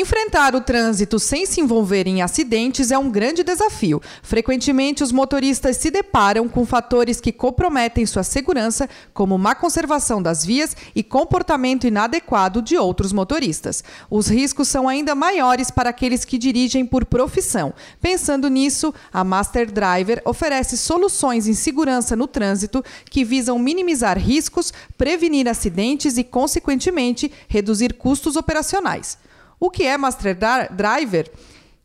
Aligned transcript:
Enfrentar 0.00 0.54
o 0.54 0.62
trânsito 0.62 1.18
sem 1.18 1.44
se 1.44 1.60
envolver 1.60 2.06
em 2.06 2.22
acidentes 2.22 2.90
é 2.90 2.96
um 2.96 3.10
grande 3.10 3.44
desafio. 3.44 4.00
Frequentemente, 4.22 5.02
os 5.02 5.12
motoristas 5.12 5.76
se 5.76 5.90
deparam 5.90 6.48
com 6.48 6.64
fatores 6.64 7.20
que 7.20 7.30
comprometem 7.30 8.06
sua 8.06 8.22
segurança, 8.22 8.88
como 9.12 9.36
má 9.36 9.54
conservação 9.54 10.22
das 10.22 10.42
vias 10.42 10.74
e 10.94 11.02
comportamento 11.02 11.86
inadequado 11.86 12.62
de 12.62 12.78
outros 12.78 13.12
motoristas. 13.12 13.84
Os 14.08 14.28
riscos 14.28 14.68
são 14.68 14.88
ainda 14.88 15.14
maiores 15.14 15.70
para 15.70 15.90
aqueles 15.90 16.24
que 16.24 16.38
dirigem 16.38 16.86
por 16.86 17.04
profissão. 17.04 17.74
Pensando 18.00 18.48
nisso, 18.48 18.94
a 19.12 19.22
Master 19.22 19.70
Driver 19.70 20.22
oferece 20.24 20.78
soluções 20.78 21.46
em 21.46 21.52
segurança 21.52 22.16
no 22.16 22.26
trânsito 22.26 22.82
que 23.10 23.22
visam 23.22 23.58
minimizar 23.58 24.18
riscos, 24.18 24.72
prevenir 24.96 25.46
acidentes 25.46 26.16
e, 26.16 26.24
consequentemente, 26.24 27.30
reduzir 27.46 27.92
custos 27.92 28.34
operacionais. 28.34 29.18
O 29.62 29.68
que 29.68 29.82
é 29.82 29.98
Master 29.98 30.34
Driver? 30.70 31.30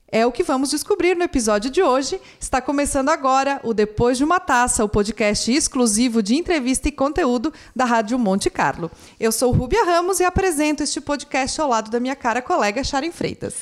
É 0.10 0.26
o 0.26 0.32
que 0.32 0.44
vamos 0.44 0.70
descobrir 0.70 1.14
no 1.14 1.26
episódio 1.26 1.70
de 1.70 1.84
hoje. 1.84 2.22
Está 2.40 2.62
começando 2.62 3.10
agora 3.10 3.60
o 3.64 3.74
Depois 3.74 4.18
de 4.18 4.24
uma 4.24 4.40
Taça, 4.40 4.86
o 4.86 4.88
podcast 4.88 5.52
exclusivo 5.52 6.24
de 6.24 6.36
entrevista 6.36 6.88
e 6.88 6.92
conteúdo 6.94 7.54
da 7.76 7.84
Rádio 7.84 8.18
Monte 8.18 8.50
Carlo. 8.50 8.90
Eu 9.20 9.30
sou 9.30 9.52
Rúbia 9.52 9.84
Ramos 9.84 10.22
e 10.22 10.24
apresento 10.24 10.84
este 10.84 11.02
podcast 11.02 11.60
ao 11.60 11.68
lado 11.68 11.92
da 11.92 12.00
minha 12.00 12.16
cara 12.16 12.42
colega 12.42 12.82
Sharon 12.82 13.12
Freitas. 13.12 13.56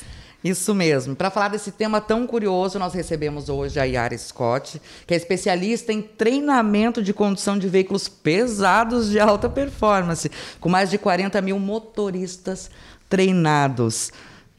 Isso 0.44 0.74
mesmo. 0.74 1.16
Para 1.16 1.30
falar 1.30 1.48
desse 1.48 1.72
tema 1.72 2.02
tão 2.02 2.26
curioso, 2.26 2.78
nós 2.78 2.92
recebemos 2.92 3.48
hoje 3.48 3.80
a 3.80 3.84
Yara 3.84 4.16
Scott, 4.16 4.80
que 5.06 5.14
é 5.14 5.16
especialista 5.16 5.90
em 5.90 6.02
treinamento 6.02 7.02
de 7.02 7.14
condução 7.14 7.58
de 7.58 7.66
veículos 7.66 8.08
pesados 8.08 9.08
de 9.08 9.18
alta 9.18 9.48
performance, 9.48 10.30
com 10.60 10.68
mais 10.68 10.90
de 10.90 10.98
40 10.98 11.40
mil 11.40 11.58
motoristas 11.58 12.70
treinados. 13.14 14.10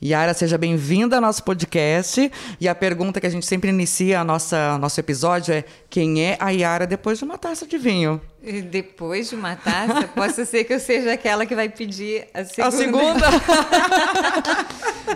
Yara, 0.01 0.33
seja 0.33 0.57
bem-vinda 0.57 1.17
ao 1.17 1.21
nosso 1.21 1.43
podcast. 1.43 2.31
E 2.57 2.69
a 2.69 2.73
pergunta 2.73 3.19
que 3.19 3.27
a 3.27 3.29
gente 3.29 3.45
sempre 3.45 3.69
inicia 3.69 4.21
a 4.21 4.23
nossa 4.23 4.77
nosso 4.77 4.97
episódio 4.97 5.53
é: 5.53 5.65
quem 5.89 6.23
é 6.23 6.37
a 6.39 6.51
Yara 6.51 6.87
depois 6.87 7.17
de 7.17 7.25
uma 7.25 7.37
taça 7.37 7.67
de 7.67 7.77
vinho? 7.77 8.21
Depois 8.69 9.29
de 9.29 9.35
uma 9.35 9.55
taça, 9.55 10.07
possa 10.07 10.45
ser 10.45 10.63
que 10.63 10.73
eu 10.73 10.79
seja 10.79 11.13
aquela 11.13 11.45
que 11.45 11.55
vai 11.55 11.69
pedir 11.69 12.27
a 12.33 12.43
segunda. 12.43 12.67
A 12.67 12.71
segunda. 12.71 13.27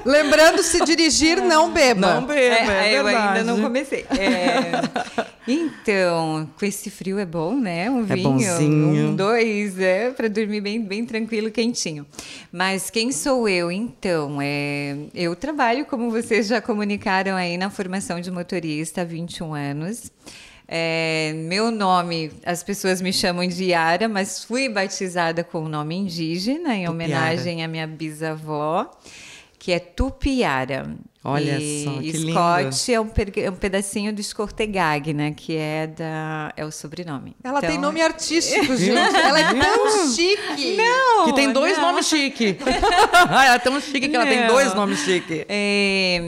Lembrando, 0.05 0.63
se 0.63 0.83
dirigir, 0.83 1.41
não 1.41 1.71
beba. 1.71 2.15
Não 2.15 2.25
beba, 2.25 2.71
é, 2.73 2.93
é 2.93 2.99
Eu 2.99 3.07
ainda 3.07 3.43
não 3.43 3.61
comecei. 3.61 4.05
É, 4.11 5.27
então, 5.47 6.49
com 6.57 6.65
esse 6.65 6.89
frio 6.89 7.17
é 7.19 7.25
bom, 7.25 7.55
né? 7.55 7.89
Um 7.89 8.01
é 8.03 8.15
vinho, 8.15 8.29
bonzinho. 8.29 9.09
um, 9.09 9.15
dois, 9.15 9.79
é 9.79 10.11
para 10.11 10.27
dormir 10.27 10.61
bem, 10.61 10.81
bem 10.81 11.05
tranquilo, 11.05 11.51
quentinho. 11.51 12.05
Mas 12.51 12.89
quem 12.89 13.11
sou 13.11 13.47
eu? 13.47 13.71
Então, 13.71 14.39
é, 14.41 14.95
eu 15.13 15.35
trabalho, 15.35 15.85
como 15.85 16.09
vocês 16.09 16.47
já 16.47 16.61
comunicaram 16.61 17.35
aí, 17.35 17.57
na 17.57 17.69
formação 17.69 18.19
de 18.19 18.31
motorista 18.31 19.01
há 19.01 19.03
21 19.03 19.53
anos. 19.53 20.11
É, 20.71 21.33
meu 21.33 21.71
nome, 21.71 22.31
as 22.45 22.61
pessoas 22.61 23.01
me 23.01 23.11
chamam 23.11 23.47
de 23.47 23.65
Yara, 23.65 24.07
mas 24.07 24.43
fui 24.43 24.69
batizada 24.69 25.43
com 25.43 25.63
o 25.63 25.67
nome 25.67 25.95
indígena, 25.95 26.75
em 26.75 26.85
Tupiara. 26.85 26.91
homenagem 26.91 27.63
à 27.63 27.67
minha 27.67 27.87
bisavó, 27.87 28.91
que 29.57 29.71
é 29.71 29.79
Tupiara. 29.79 30.95
Olha 31.23 31.57
e 31.59 31.83
só, 31.83 31.91
que 31.99 32.13
Scott 32.13 32.93
é 32.93 33.01
um, 33.01 33.11
é 33.35 33.49
um, 33.49 33.55
pedacinho 33.55 34.13
do 34.13 34.23
Scortegag, 34.23 35.13
né? 35.13 35.33
Que 35.35 35.57
é, 35.57 35.87
da, 35.87 36.53
é 36.55 36.63
o 36.63 36.71
sobrenome. 36.71 37.35
Ela 37.43 37.57
então... 37.57 37.69
tem 37.69 37.77
nome 37.79 38.01
artístico, 38.01 38.73
gente. 38.77 38.95
ela 38.95 39.39
é 39.39 39.53
tão 39.53 40.13
chique. 40.13 40.77
Não, 40.77 41.25
que 41.25 41.33
tem 41.33 41.51
dois 41.51 41.77
não. 41.77 41.87
nomes 41.87 42.05
chique. 42.05 42.57
ela 43.27 43.55
é 43.55 43.59
tão 43.59 43.81
chique 43.81 44.01
que 44.01 44.07
não. 44.07 44.21
ela 44.21 44.29
tem 44.29 44.47
dois 44.47 44.73
nomes 44.75 44.99
chique. 44.99 45.45
É, 45.49 46.21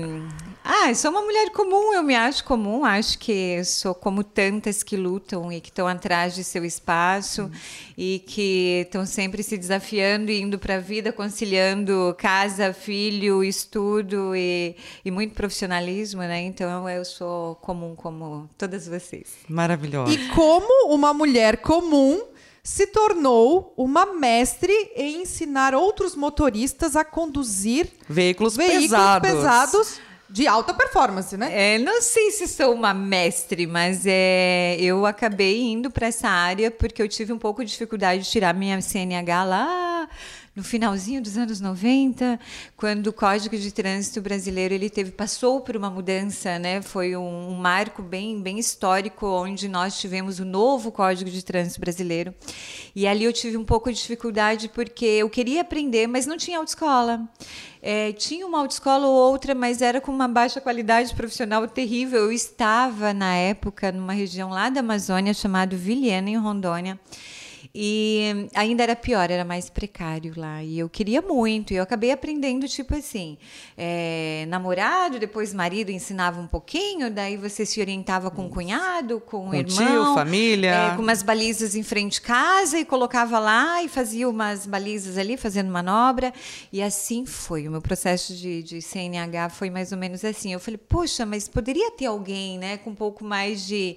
ah, 0.63 0.93
sou 0.93 1.09
uma 1.09 1.21
mulher 1.21 1.49
comum, 1.51 1.93
eu 1.93 2.03
me 2.03 2.15
acho 2.15 2.43
comum, 2.43 2.85
acho 2.85 3.17
que 3.17 3.63
sou 3.63 3.95
como 3.95 4.23
tantas 4.23 4.83
que 4.83 4.95
lutam 4.95 5.51
e 5.51 5.59
que 5.59 5.69
estão 5.69 5.87
atrás 5.87 6.35
de 6.35 6.43
seu 6.43 6.63
espaço 6.63 7.43
hum. 7.43 7.51
e 7.97 8.23
que 8.27 8.83
estão 8.85 9.05
sempre 9.05 9.41
se 9.41 9.57
desafiando 9.57 10.29
e 10.29 10.39
indo 10.39 10.59
para 10.59 10.75
a 10.75 10.79
vida, 10.79 11.11
conciliando 11.11 12.15
casa, 12.17 12.73
filho, 12.73 13.43
estudo 13.43 14.35
e, 14.35 14.75
e, 15.03 15.09
muito 15.09 15.33
profissionalismo, 15.33 16.21
né? 16.21 16.41
Então 16.41 16.87
eu 16.87 17.03
sou 17.03 17.55
comum 17.55 17.95
como 17.95 18.49
todas 18.57 18.87
vocês. 18.87 19.37
Maravilhosa. 19.49 20.13
E 20.13 20.27
como 20.29 20.93
uma 20.93 21.13
mulher 21.13 21.57
comum 21.57 22.21
se 22.63 22.85
tornou 22.85 23.73
uma 23.75 24.05
mestre 24.05 24.71
em 24.95 25.23
ensinar 25.23 25.73
outros 25.73 26.15
motoristas 26.15 26.95
a 26.95 27.03
conduzir 27.03 27.89
veículos, 28.07 28.55
veículos 28.55 28.83
pesados. 28.83 29.31
pesados 29.31 30.10
de 30.31 30.47
alta 30.47 30.73
performance, 30.73 31.35
né? 31.35 31.75
É, 31.75 31.77
não 31.77 32.01
sei 32.01 32.31
se 32.31 32.47
sou 32.47 32.73
uma 32.73 32.93
mestre, 32.93 33.67
mas 33.67 34.03
é, 34.05 34.77
eu 34.79 35.05
acabei 35.05 35.61
indo 35.61 35.91
para 35.91 36.07
essa 36.07 36.29
área 36.29 36.71
porque 36.71 37.01
eu 37.01 37.07
tive 37.07 37.33
um 37.33 37.37
pouco 37.37 37.63
de 37.63 37.71
dificuldade 37.71 38.23
de 38.23 38.29
tirar 38.29 38.53
minha 38.53 38.81
CNH 38.81 39.43
lá 39.43 40.09
no 40.53 40.63
finalzinho 40.63 41.21
dos 41.21 41.37
anos 41.37 41.61
90, 41.61 42.37
quando 42.75 43.07
o 43.07 43.13
Código 43.13 43.57
de 43.57 43.71
Trânsito 43.71 44.19
brasileiro 44.19 44.73
ele 44.73 44.89
teve 44.89 45.11
passou 45.11 45.61
por 45.61 45.77
uma 45.77 45.89
mudança, 45.89 46.59
né? 46.59 46.81
Foi 46.81 47.15
um, 47.15 47.51
um 47.51 47.55
marco 47.55 48.01
bem 48.01 48.41
bem 48.41 48.59
histórico 48.59 49.25
onde 49.25 49.69
nós 49.69 49.97
tivemos 49.97 50.39
o 50.39 50.45
novo 50.45 50.91
Código 50.91 51.29
de 51.29 51.43
Trânsito 51.43 51.79
brasileiro. 51.79 52.35
E 52.93 53.07
ali 53.07 53.23
eu 53.23 53.31
tive 53.31 53.55
um 53.55 53.63
pouco 53.63 53.89
de 53.91 53.97
dificuldade 53.97 54.67
porque 54.67 55.05
eu 55.05 55.29
queria 55.29 55.61
aprender, 55.61 56.07
mas 56.07 56.25
não 56.25 56.35
tinha 56.35 56.57
autoescola. 56.57 57.21
É, 57.81 58.11
tinha 58.11 58.45
uma 58.45 58.59
autoescola 58.59 59.07
ou 59.07 59.13
outra, 59.13 59.55
mas 59.55 59.81
era 59.81 60.01
com 60.01 60.11
uma 60.11 60.27
baixa 60.27 60.59
qualidade 60.59 61.15
profissional 61.15 61.65
terrível. 61.67 62.19
Eu 62.19 62.31
estava, 62.31 63.13
na 63.13 63.33
época, 63.35 63.91
numa 63.91 64.13
região 64.13 64.49
lá 64.49 64.69
da 64.69 64.81
Amazônia 64.81 65.33
chamada 65.33 65.75
Vilhena, 65.75 66.29
em 66.29 66.37
Rondônia. 66.37 66.99
E 67.73 68.49
ainda 68.53 68.83
era 68.83 68.95
pior, 68.95 69.31
era 69.31 69.45
mais 69.45 69.69
precário 69.69 70.33
lá. 70.35 70.61
E 70.61 70.77
eu 70.77 70.89
queria 70.89 71.21
muito. 71.21 71.71
E 71.71 71.77
eu 71.77 71.83
acabei 71.83 72.11
aprendendo, 72.11 72.67
tipo 72.67 72.93
assim, 72.95 73.37
é, 73.77 74.45
namorado, 74.49 75.17
depois 75.17 75.53
marido 75.53 75.89
ensinava 75.89 76.41
um 76.41 76.47
pouquinho, 76.47 77.09
daí 77.09 77.37
você 77.37 77.65
se 77.65 77.79
orientava 77.79 78.29
com 78.29 78.47
o 78.47 78.49
cunhado, 78.49 79.21
com, 79.21 79.49
o 79.49 79.55
irmão. 79.55 79.87
Tio, 79.87 80.13
família. 80.13 80.71
É, 80.71 80.95
com 80.95 81.01
umas 81.01 81.23
balizas 81.23 81.73
em 81.73 81.83
frente 81.83 82.13
de 82.13 82.21
casa 82.21 82.77
e 82.77 82.83
colocava 82.83 83.39
lá 83.39 83.81
e 83.81 83.87
fazia 83.87 84.27
umas 84.27 84.65
balizas 84.65 85.17
ali, 85.17 85.37
fazendo 85.37 85.71
manobra. 85.71 86.33
E 86.73 86.81
assim 86.81 87.25
foi. 87.25 87.69
O 87.69 87.71
meu 87.71 87.81
processo 87.81 88.35
de, 88.35 88.61
de 88.63 88.81
CNH 88.81 89.49
foi 89.49 89.69
mais 89.69 89.93
ou 89.93 89.97
menos 89.97 90.25
assim. 90.25 90.51
Eu 90.51 90.59
falei, 90.59 90.77
poxa, 90.77 91.25
mas 91.25 91.47
poderia 91.47 91.89
ter 91.91 92.07
alguém, 92.07 92.57
né, 92.57 92.77
com 92.77 92.89
um 92.89 92.95
pouco 92.95 93.23
mais 93.23 93.65
de, 93.65 93.95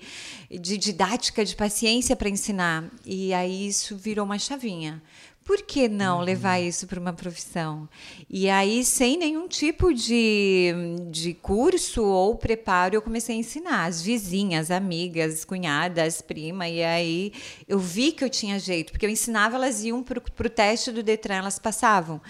de 0.48 0.78
didática, 0.78 1.44
de 1.44 1.56
paciência 1.56 2.14
para 2.14 2.28
ensinar. 2.28 2.84
E 3.04 3.34
aí 3.34 3.63
isso 3.66 3.96
virou 3.96 4.24
uma 4.24 4.38
chavinha. 4.38 5.02
Por 5.44 5.60
que 5.60 5.88
não 5.88 6.18
uhum. 6.18 6.24
levar 6.24 6.58
isso 6.58 6.86
para 6.86 6.98
uma 6.98 7.12
profissão? 7.12 7.86
E 8.30 8.48
aí, 8.48 8.82
sem 8.82 9.18
nenhum 9.18 9.46
tipo 9.46 9.92
de, 9.92 10.72
de 11.10 11.34
curso 11.34 12.02
ou 12.02 12.34
preparo, 12.34 12.94
eu 12.94 13.02
comecei 13.02 13.36
a 13.36 13.38
ensinar 13.38 13.84
as 13.84 14.00
vizinhas, 14.00 14.70
amigas, 14.70 15.44
cunhadas, 15.44 16.22
prima. 16.22 16.66
E 16.66 16.82
aí 16.82 17.32
eu 17.68 17.78
vi 17.78 18.12
que 18.12 18.24
eu 18.24 18.30
tinha 18.30 18.58
jeito, 18.58 18.90
porque 18.90 19.04
eu 19.04 19.10
ensinava, 19.10 19.56
elas 19.56 19.84
iam 19.84 20.02
para 20.02 20.18
o 20.18 20.48
teste 20.48 20.90
do 20.90 21.02
Detran, 21.02 21.36
elas 21.36 21.58
passavam. 21.58 22.22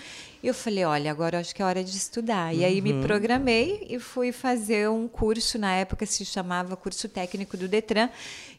E 0.45 0.49
eu 0.49 0.53
falei, 0.53 0.85
olha, 0.85 1.11
agora 1.11 1.41
acho 1.41 1.55
que 1.55 1.63
é 1.63 1.65
hora 1.65 1.83
de 1.83 1.97
estudar. 1.97 2.53
Uhum. 2.53 2.61
E 2.61 2.65
aí 2.67 2.83
me 2.83 2.93
uhum. 2.93 3.01
programei 3.01 3.87
e 3.89 3.99
fui 3.99 4.31
fazer 4.31 4.91
um 4.91 5.09
curso, 5.09 5.59
na 5.59 5.73
época 5.73 6.05
se 6.05 6.23
chamava 6.23 6.77
Curso 6.77 7.09
Técnico 7.09 7.57
do 7.57 7.67
Detran. 7.67 8.11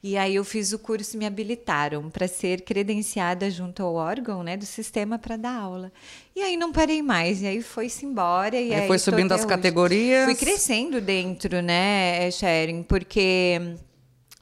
E 0.01 0.17
aí 0.17 0.33
eu 0.33 0.43
fiz 0.43 0.73
o 0.73 0.79
curso 0.79 1.15
e 1.15 1.19
me 1.19 1.27
habilitaram 1.27 2.09
para 2.09 2.27
ser 2.27 2.61
credenciada 2.61 3.51
junto 3.51 3.83
ao 3.83 3.93
órgão 3.93 4.41
né, 4.41 4.57
do 4.57 4.65
sistema 4.65 5.19
para 5.19 5.37
dar 5.37 5.53
aula. 5.53 5.91
E 6.35 6.41
aí 6.41 6.57
não 6.57 6.71
parei 6.71 7.03
mais, 7.03 7.43
e 7.43 7.45
aí 7.45 7.61
foi-se 7.61 8.03
embora. 8.03 8.55
E 8.55 8.73
aí, 8.73 8.81
aí 8.81 8.87
foi 8.87 8.97
subindo 8.97 9.31
as 9.33 9.41
hoje. 9.41 9.49
categorias. 9.49 10.25
Fui 10.25 10.33
crescendo 10.33 10.99
dentro, 10.99 11.61
né, 11.61 12.31
Sharing, 12.31 12.81
porque 12.81 13.61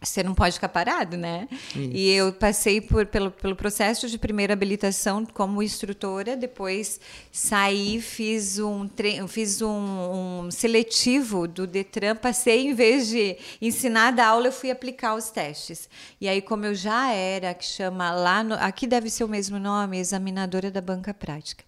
você 0.03 0.23
não 0.23 0.33
pode 0.33 0.55
ficar 0.55 0.69
parado, 0.69 1.17
né? 1.17 1.47
Isso. 1.51 1.89
E 1.91 2.09
eu 2.11 2.33
passei 2.33 2.81
por, 2.81 3.05
pelo, 3.05 3.31
pelo 3.31 3.55
processo 3.55 4.07
de 4.07 4.17
primeira 4.17 4.53
habilitação 4.53 5.25
como 5.25 5.63
instrutora, 5.63 6.35
depois 6.35 6.99
saí, 7.31 8.01
fiz 8.01 8.59
um, 8.59 8.89
fiz 9.27 9.61
um, 9.61 10.45
um 10.45 10.51
seletivo 10.51 11.47
do 11.47 11.65
Detran, 11.65 12.15
passei, 12.15 12.67
em 12.67 12.73
vez 12.73 13.07
de 13.07 13.37
ensinar 13.61 14.11
da 14.11 14.27
aula, 14.27 14.47
eu 14.47 14.51
fui 14.51 14.69
aplicar 14.69 15.15
os 15.15 15.29
testes. 15.29 15.89
E 16.19 16.27
aí, 16.27 16.41
como 16.41 16.65
eu 16.65 16.75
já 16.75 17.11
era, 17.11 17.53
que 17.53 17.65
chama 17.65 18.11
lá, 18.11 18.43
no, 18.43 18.55
aqui 18.55 18.85
deve 18.87 19.09
ser 19.09 19.23
o 19.23 19.27
mesmo 19.27 19.59
nome, 19.59 19.97
examinadora 19.97 20.69
da 20.69 20.81
banca 20.81 21.13
prática. 21.13 21.63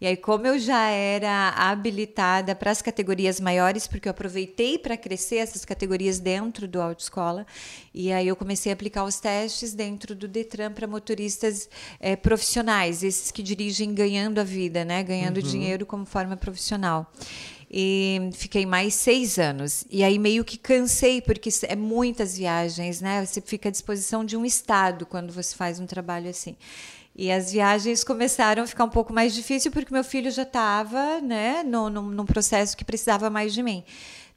E 0.00 0.06
aí, 0.06 0.16
como 0.16 0.46
eu 0.46 0.58
já 0.60 0.88
era 0.90 1.48
habilitada 1.50 2.54
para 2.54 2.70
as 2.70 2.80
categorias 2.80 3.40
maiores, 3.40 3.88
porque 3.88 4.08
eu 4.08 4.10
aproveitei 4.10 4.78
para 4.78 4.96
crescer 4.96 5.36
essas 5.36 5.64
categorias 5.64 6.20
dentro 6.20 6.68
do 6.68 6.80
autoescola, 6.80 7.08
escola 7.08 7.46
E 7.92 8.12
aí 8.12 8.28
eu 8.28 8.36
comecei 8.36 8.70
a 8.70 8.74
aplicar 8.74 9.02
os 9.02 9.18
testes 9.18 9.74
dentro 9.74 10.14
do 10.14 10.28
Detran 10.28 10.72
para 10.72 10.86
motoristas 10.86 11.68
é, 11.98 12.14
profissionais, 12.14 13.02
esses 13.02 13.32
que 13.32 13.42
dirigem 13.42 13.92
ganhando 13.92 14.40
a 14.40 14.44
vida, 14.44 14.84
né? 14.84 15.02
Ganhando 15.02 15.38
uhum. 15.38 15.42
dinheiro 15.42 15.84
como 15.84 16.06
forma 16.06 16.36
profissional. 16.36 17.12
E 17.70 18.30
fiquei 18.34 18.64
mais 18.64 18.94
seis 18.94 19.38
anos. 19.38 19.84
E 19.90 20.02
aí 20.02 20.18
meio 20.18 20.44
que 20.44 20.56
cansei, 20.56 21.20
porque 21.20 21.50
é 21.64 21.76
muitas 21.76 22.38
viagens, 22.38 23.00
né? 23.00 23.26
Você 23.26 23.40
fica 23.40 23.68
à 23.68 23.72
disposição 23.72 24.24
de 24.24 24.36
um 24.36 24.44
estado 24.44 25.04
quando 25.04 25.32
você 25.32 25.54
faz 25.54 25.78
um 25.78 25.86
trabalho 25.86 26.30
assim. 26.30 26.56
E 27.18 27.32
as 27.32 27.50
viagens 27.50 28.04
começaram 28.04 28.62
a 28.62 28.66
ficar 28.66 28.84
um 28.84 28.88
pouco 28.88 29.12
mais 29.12 29.34
difícil 29.34 29.72
porque 29.72 29.92
meu 29.92 30.04
filho 30.04 30.30
já 30.30 30.44
estava 30.44 31.20
né, 31.20 31.64
no, 31.64 31.90
no, 31.90 32.00
num 32.00 32.24
processo 32.24 32.76
que 32.76 32.84
precisava 32.84 33.28
mais 33.28 33.52
de 33.52 33.60
mim. 33.60 33.82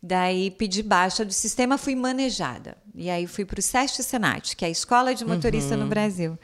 Daí 0.01 0.50
pedi 0.50 0.81
baixa 0.81 1.24
do 1.24 1.31
sistema, 1.31 1.78
fui 1.78 1.94
manejada. 1.94 2.75
E 2.95 3.07
aí 3.07 3.28
fui 3.28 3.45
para 3.45 3.60
o 3.60 3.62
SEST 3.62 4.01
Senat, 4.01 4.56
que 4.56 4.66
é 4.66 4.68
a 4.68 4.72
Escola 4.72 5.13
de 5.13 5.24
Motorista 5.24 5.75
uhum. 5.75 5.81
no 5.81 5.88
Brasil. 5.88 6.39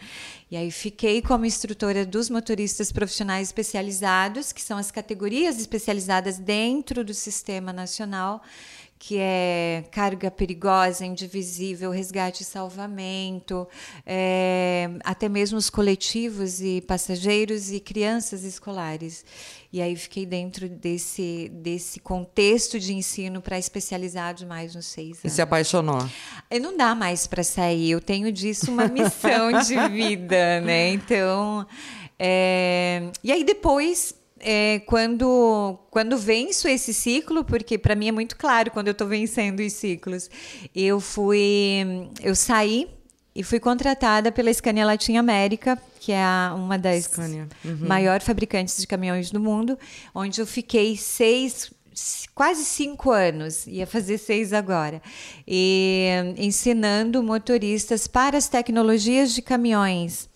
E 0.51 0.55
aí 0.55 0.69
fiquei 0.69 1.23
como 1.23 1.43
instrutora 1.43 2.05
dos 2.05 2.29
motoristas 2.29 2.91
profissionais 2.91 3.47
especializados, 3.47 4.51
que 4.51 4.61
são 4.61 4.77
as 4.77 4.91
categorias 4.91 5.59
especializadas 5.59 6.37
dentro 6.37 7.03
do 7.03 7.15
sistema 7.15 7.73
nacional 7.73 8.43
que 8.99 9.17
é 9.19 9.83
carga 9.91 10.31
perigosa, 10.31 11.05
indivisível, 11.05 11.91
resgate 11.91 12.41
e 12.41 12.45
salvamento, 12.45 13.67
é, 14.05 14.89
até 15.03 15.29
mesmo 15.29 15.57
os 15.57 15.69
coletivos 15.69 16.61
e 16.61 16.81
passageiros 16.81 17.71
e 17.71 17.79
crianças 17.79 18.43
escolares. 18.43 19.23
E 19.71 19.81
aí 19.81 19.95
fiquei 19.95 20.25
dentro 20.25 20.67
desse, 20.67 21.51
desse 21.53 21.99
contexto 21.99 22.79
de 22.79 22.93
ensino 22.93 23.41
para 23.41 23.59
especializar 23.59 24.35
mais 24.47 24.73
nos 24.73 24.87
seis 24.87 25.17
anos. 25.17 25.25
E 25.25 25.29
se 25.29 25.41
apaixonou? 25.41 25.99
E 26.49 26.59
não 26.59 26.75
dá 26.75 26.95
mais 26.95 27.27
para 27.27 27.43
sair, 27.43 27.91
eu 27.91 28.01
tenho 28.01 28.31
disso 28.31 28.71
uma 28.71 28.87
missão 28.87 29.51
de 29.61 29.75
vida, 29.89 30.61
né? 30.61 30.89
Então, 30.89 31.67
é, 32.17 33.11
e 33.23 33.31
aí 33.31 33.43
depois 33.43 34.15
é, 34.39 34.79
quando, 34.85 35.79
quando 35.89 36.17
venço 36.17 36.67
esse 36.67 36.93
ciclo, 36.93 37.43
porque 37.43 37.77
para 37.77 37.95
mim 37.95 38.09
é 38.09 38.11
muito 38.11 38.35
claro 38.35 38.71
quando 38.71 38.87
eu 38.87 38.91
estou 38.91 39.07
vencendo 39.07 39.59
os 39.59 39.73
ciclos, 39.73 40.29
eu 40.75 40.99
fui, 40.99 42.09
eu 42.21 42.35
saí 42.35 42.87
e 43.35 43.43
fui 43.43 43.59
contratada 43.59 44.31
pela 44.31 44.51
Scania 44.51 44.85
Latin 44.85 45.17
América, 45.17 45.79
que 45.99 46.11
é 46.11 46.23
a, 46.23 46.53
uma 46.55 46.77
das 46.77 47.07
uhum. 47.17 47.77
maiores 47.81 48.25
fabricantes 48.25 48.77
de 48.77 48.87
caminhões 48.87 49.29
do 49.29 49.39
mundo, 49.39 49.77
onde 50.13 50.41
eu 50.41 50.47
fiquei 50.47 50.97
seis, 50.97 51.71
quase 52.33 52.65
cinco 52.65 53.11
anos, 53.11 53.67
ia 53.67 53.85
fazer 53.85 54.17
seis 54.17 54.53
agora, 54.53 55.01
e, 55.47 56.07
ensinando 56.37 57.21
motoristas 57.21 58.07
para 58.07 58.37
as 58.37 58.47
tecnologias 58.47 59.33
de 59.33 59.41
caminhões. 59.41 60.27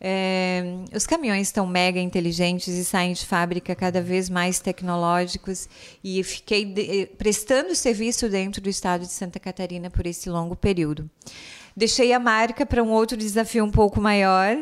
É, 0.00 0.62
os 0.94 1.06
caminhões 1.06 1.48
estão 1.48 1.66
mega 1.66 1.98
inteligentes 1.98 2.68
e 2.68 2.84
saem 2.84 3.12
de 3.12 3.26
fábrica 3.26 3.74
cada 3.74 4.00
vez 4.00 4.30
mais 4.30 4.60
tecnológicos 4.60 5.68
e 6.04 6.22
fiquei 6.22 6.64
de, 6.64 7.02
eh, 7.02 7.06
prestando 7.06 7.74
serviço 7.74 8.28
dentro 8.28 8.60
do 8.60 8.68
estado 8.68 9.00
de 9.00 9.12
Santa 9.12 9.40
Catarina 9.40 9.90
por 9.90 10.06
esse 10.06 10.30
longo 10.30 10.54
período. 10.54 11.10
Deixei 11.76 12.12
a 12.12 12.20
marca 12.20 12.64
para 12.64 12.82
um 12.82 12.90
outro 12.90 13.16
desafio 13.16 13.64
um 13.64 13.70
pouco 13.70 14.00
maior. 14.00 14.56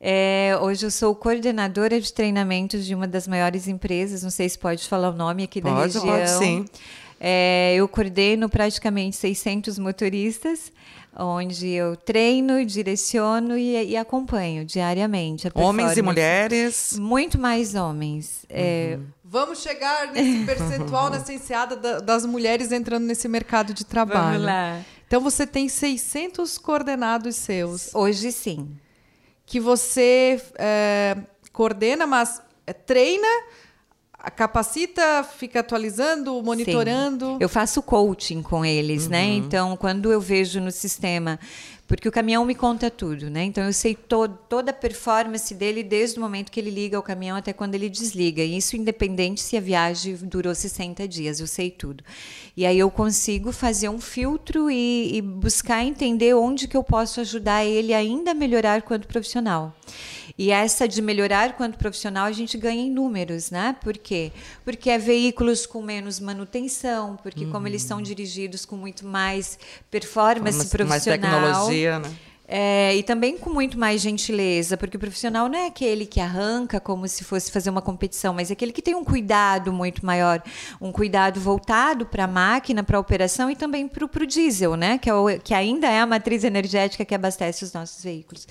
É, 0.00 0.56
hoje 0.60 0.86
eu 0.86 0.90
sou 0.90 1.14
coordenadora 1.14 2.00
de 2.00 2.12
treinamentos 2.12 2.86
de 2.86 2.94
uma 2.94 3.06
das 3.06 3.26
maiores 3.26 3.66
empresas, 3.68 4.22
não 4.22 4.30
sei 4.30 4.48
se 4.48 4.58
pode 4.58 4.86
falar 4.88 5.10
o 5.10 5.16
nome 5.16 5.42
aqui 5.42 5.60
pode, 5.60 5.74
da 5.74 5.82
região. 5.82 6.06
Pode, 6.06 6.30
sim. 6.30 6.64
É, 7.20 7.74
eu 7.74 7.88
coordeno 7.88 8.48
praticamente 8.48 9.16
600 9.16 9.78
motoristas 9.78 10.72
onde 11.18 11.68
eu 11.68 11.96
treino, 11.96 12.64
direciono 12.64 13.58
e, 13.58 13.90
e 13.90 13.96
acompanho 13.96 14.64
diariamente. 14.64 15.48
homens 15.54 15.96
e 15.96 16.02
mulheres? 16.02 16.96
Muito 16.98 17.38
mais 17.38 17.74
homens. 17.74 18.46
É, 18.48 18.96
uhum. 18.96 19.04
É... 19.04 19.18
Vamos 19.24 19.60
chegar 19.60 20.12
nesse 20.12 20.44
percentual, 20.46 21.10
nessa 21.10 21.32
enseada 21.32 22.00
das 22.00 22.24
mulheres 22.24 22.72
entrando 22.72 23.04
nesse 23.04 23.28
mercado 23.28 23.74
de 23.74 23.84
trabalho. 23.84 24.32
Vamos 24.32 24.46
lá. 24.46 24.80
Então 25.06 25.20
você 25.20 25.46
tem 25.46 25.68
600 25.68 26.56
coordenados 26.58 27.34
seus. 27.36 27.94
Hoje 27.94 28.30
sim. 28.30 28.70
Que 29.44 29.58
você 29.58 30.40
é, 30.58 31.16
coordena, 31.52 32.06
mas 32.06 32.40
é, 32.66 32.72
treina 32.72 33.26
capacita, 34.34 35.22
fica 35.22 35.60
atualizando, 35.60 36.42
monitorando. 36.42 37.26
Sim. 37.26 37.36
Eu 37.40 37.48
faço 37.48 37.80
coaching 37.80 38.42
com 38.42 38.64
eles, 38.64 39.08
né? 39.08 39.22
uhum. 39.22 39.28
né? 39.28 39.36
Então, 39.36 39.76
quando 39.76 40.10
eu 40.10 40.20
vejo 40.20 40.60
no 40.60 40.70
sistema, 40.70 41.38
porque 41.88 42.06
o 42.06 42.12
caminhão 42.12 42.44
me 42.44 42.54
conta 42.54 42.90
tudo, 42.90 43.30
né? 43.30 43.44
Então 43.44 43.64
eu 43.64 43.72
sei 43.72 43.94
to 43.94 44.28
toda 44.46 44.72
a 44.72 44.74
performance 44.74 45.54
dele 45.54 45.82
desde 45.82 46.18
o 46.18 46.20
momento 46.20 46.52
que 46.52 46.60
ele 46.60 46.70
liga 46.70 46.98
o 46.98 47.02
caminhão 47.02 47.34
até 47.34 47.50
quando 47.50 47.74
ele 47.74 47.88
desliga. 47.88 48.42
E 48.42 48.58
isso 48.58 48.76
independente 48.76 49.40
se 49.40 49.56
a 49.56 49.60
viagem 49.60 50.14
durou 50.16 50.54
60 50.54 51.08
dias, 51.08 51.40
eu 51.40 51.46
sei 51.46 51.70
tudo. 51.70 52.04
E 52.54 52.66
aí 52.66 52.78
eu 52.78 52.90
consigo 52.90 53.52
fazer 53.52 53.88
um 53.88 53.98
filtro 53.98 54.70
e, 54.70 55.16
e 55.16 55.22
buscar 55.22 55.82
entender 55.82 56.34
onde 56.34 56.68
que 56.68 56.76
eu 56.76 56.84
posso 56.84 57.22
ajudar 57.22 57.64
ele 57.64 57.94
ainda 57.94 58.32
a 58.32 58.34
melhorar 58.34 58.82
quanto 58.82 59.08
profissional. 59.08 59.74
E 60.38 60.52
essa 60.52 60.86
de 60.86 61.02
melhorar 61.02 61.56
quanto 61.56 61.76
profissional 61.76 62.26
a 62.26 62.32
gente 62.32 62.56
ganha 62.56 62.80
em 62.80 62.90
números, 62.90 63.50
né? 63.50 63.76
Por 63.82 63.98
quê? 63.98 64.30
Porque 64.64 64.88
é 64.88 64.96
veículos 64.96 65.66
com 65.66 65.82
menos 65.82 66.20
manutenção, 66.20 67.18
porque 67.20 67.44
uhum. 67.44 67.50
como 67.50 67.66
eles 67.66 67.82
são 67.82 68.00
dirigidos 68.00 68.64
com 68.64 68.76
muito 68.76 69.04
mais 69.04 69.58
performance 69.90 70.58
mais, 70.58 70.70
profissional. 70.70 71.40
Mais 71.40 71.56
tecnologia, 71.56 71.98
né? 71.98 72.16
É, 72.50 72.96
e 72.96 73.02
também 73.02 73.36
com 73.36 73.50
muito 73.50 73.78
mais 73.78 74.00
gentileza, 74.00 74.74
porque 74.74 74.96
o 74.96 75.00
profissional 75.00 75.50
não 75.50 75.58
é 75.58 75.66
aquele 75.66 76.06
que 76.06 76.18
arranca 76.18 76.80
como 76.80 77.06
se 77.06 77.22
fosse 77.22 77.52
fazer 77.52 77.68
uma 77.68 77.82
competição, 77.82 78.32
mas 78.32 78.48
é 78.48 78.54
aquele 78.54 78.72
que 78.72 78.80
tem 78.80 78.94
um 78.94 79.04
cuidado 79.04 79.70
muito 79.70 80.06
maior, 80.06 80.42
um 80.80 80.90
cuidado 80.90 81.38
voltado 81.38 82.06
para 82.06 82.24
a 82.24 82.26
máquina, 82.26 82.82
para 82.82 82.96
a 82.96 83.00
operação 83.00 83.50
e 83.50 83.56
também 83.56 83.86
para 83.86 84.02
o 84.02 84.26
diesel, 84.26 84.76
né? 84.76 84.96
Que, 84.96 85.10
é 85.10 85.14
o, 85.14 85.26
que 85.38 85.52
ainda 85.52 85.88
é 85.88 86.00
a 86.00 86.06
matriz 86.06 86.42
energética 86.42 87.04
que 87.04 87.14
abastece 87.14 87.64
os 87.64 87.74
nossos 87.74 88.02
veículos. 88.02 88.48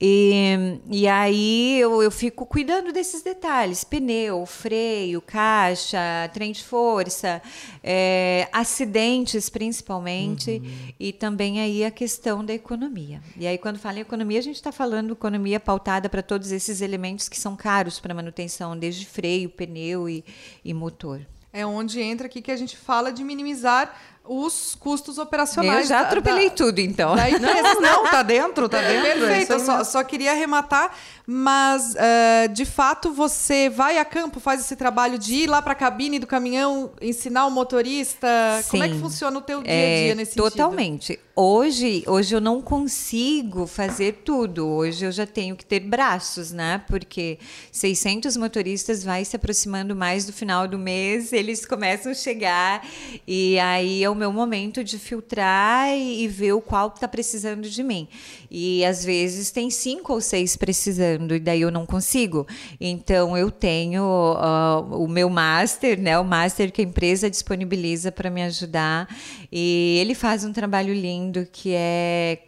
E, 0.00 0.80
e 0.90 1.06
aí 1.06 1.78
eu, 1.78 2.02
eu 2.02 2.10
fico 2.10 2.46
cuidando 2.46 2.90
desses 2.90 3.22
detalhes: 3.22 3.84
pneu, 3.84 4.46
freio, 4.46 5.20
caixa, 5.20 6.30
trem 6.32 6.52
de 6.52 6.64
força, 6.64 7.42
é, 7.84 8.48
acidentes 8.50 9.50
principalmente, 9.50 10.52
uhum. 10.52 10.92
e 10.98 11.12
também 11.12 11.60
aí 11.60 11.84
a 11.84 11.90
questão 11.90 12.42
da 12.42 12.54
economia. 12.54 13.25
E 13.36 13.46
aí, 13.46 13.58
quando 13.58 13.78
fala 13.78 13.98
em 13.98 14.02
economia, 14.02 14.38
a 14.38 14.42
gente 14.42 14.56
está 14.56 14.72
falando 14.72 15.12
economia 15.12 15.60
pautada 15.60 16.08
para 16.08 16.22
todos 16.22 16.52
esses 16.52 16.80
elementos 16.80 17.28
que 17.28 17.38
são 17.38 17.56
caros 17.56 17.98
para 17.98 18.14
manutenção, 18.14 18.78
desde 18.78 19.06
freio, 19.06 19.50
pneu 19.50 20.08
e, 20.08 20.24
e 20.64 20.72
motor. 20.72 21.20
É 21.52 21.64
onde 21.64 22.00
entra 22.00 22.26
aqui 22.26 22.42
que 22.42 22.50
a 22.50 22.56
gente 22.56 22.76
fala 22.76 23.10
de 23.10 23.24
minimizar 23.24 23.94
os 24.28 24.76
custos 24.78 25.18
operacionais. 25.18 25.82
Eu 25.82 25.86
já 25.86 26.00
atropelei 26.00 26.48
da, 26.48 26.54
tudo, 26.54 26.78
então. 26.78 27.14
Não, 27.14 27.80
não, 27.80 28.10
tá 28.10 28.22
dentro, 28.22 28.68
tá 28.68 28.80
dentro. 28.80 29.26
Perfeito, 29.26 29.52
eu 29.52 29.60
só, 29.60 29.84
só, 29.84 30.04
queria 30.04 30.32
arrematar, 30.32 30.92
mas 31.26 31.94
uh, 31.94 32.48
de 32.52 32.64
fato 32.64 33.12
você 33.12 33.68
vai 33.68 33.98
a 33.98 34.04
campo, 34.04 34.40
faz 34.40 34.60
esse 34.60 34.76
trabalho 34.76 35.18
de 35.18 35.34
ir 35.34 35.46
lá 35.48 35.60
para 35.62 35.72
a 35.72 35.76
cabine 35.76 36.18
do 36.18 36.26
caminhão, 36.26 36.92
ensinar 37.00 37.46
o 37.46 37.50
motorista. 37.50 38.28
Sim. 38.62 38.70
Como 38.70 38.82
é 38.84 38.88
que 38.88 38.98
funciona 38.98 39.38
o 39.38 39.42
teu 39.42 39.62
dia 39.62 39.72
a 39.72 39.74
dia 39.74 40.12
é, 40.12 40.14
nesse 40.14 40.36
totalmente. 40.36 41.06
sentido? 41.06 41.16
Totalmente. 41.16 41.26
Hoje, 41.38 42.02
hoje 42.06 42.34
eu 42.34 42.40
não 42.40 42.62
consigo 42.62 43.66
fazer 43.66 44.22
tudo. 44.24 44.66
Hoje 44.66 45.04
eu 45.04 45.12
já 45.12 45.26
tenho 45.26 45.54
que 45.54 45.66
ter 45.66 45.80
braços, 45.80 46.50
né? 46.50 46.82
Porque 46.88 47.38
600 47.70 48.38
motoristas 48.38 49.04
vai 49.04 49.22
se 49.22 49.36
aproximando 49.36 49.94
mais 49.94 50.24
do 50.24 50.32
final 50.32 50.66
do 50.66 50.78
mês, 50.78 51.34
eles 51.34 51.66
começam 51.66 52.12
a 52.12 52.14
chegar 52.14 52.86
e 53.26 53.58
aí 53.58 54.02
é 54.02 54.08
o 54.08 54.14
meu 54.16 54.32
momento 54.32 54.82
de 54.82 54.98
filtrar 54.98 55.90
e, 55.90 56.24
e 56.24 56.28
ver 56.28 56.52
o 56.52 56.60
qual 56.60 56.88
está 56.88 57.06
precisando 57.06 57.68
de 57.68 57.82
mim. 57.82 58.08
E 58.50 58.84
às 58.84 59.04
vezes 59.04 59.50
tem 59.50 59.70
cinco 59.70 60.12
ou 60.12 60.20
seis 60.20 60.56
precisando 60.56 61.34
e 61.34 61.40
daí 61.40 61.60
eu 61.60 61.70
não 61.70 61.84
consigo. 61.84 62.46
Então 62.80 63.36
eu 63.36 63.50
tenho 63.50 64.02
uh, 64.02 65.02
o 65.02 65.08
meu 65.08 65.28
master, 65.28 66.00
né? 66.00 66.18
O 66.18 66.24
master 66.24 66.72
que 66.72 66.80
a 66.80 66.84
empresa 66.84 67.30
disponibiliza 67.30 68.10
para 68.10 68.30
me 68.30 68.42
ajudar 68.42 69.08
e 69.50 69.98
ele 70.00 70.14
faz 70.14 70.44
um 70.44 70.52
trabalho 70.52 70.94
lindo 70.94 71.46
que 71.50 71.72
é 71.74 72.38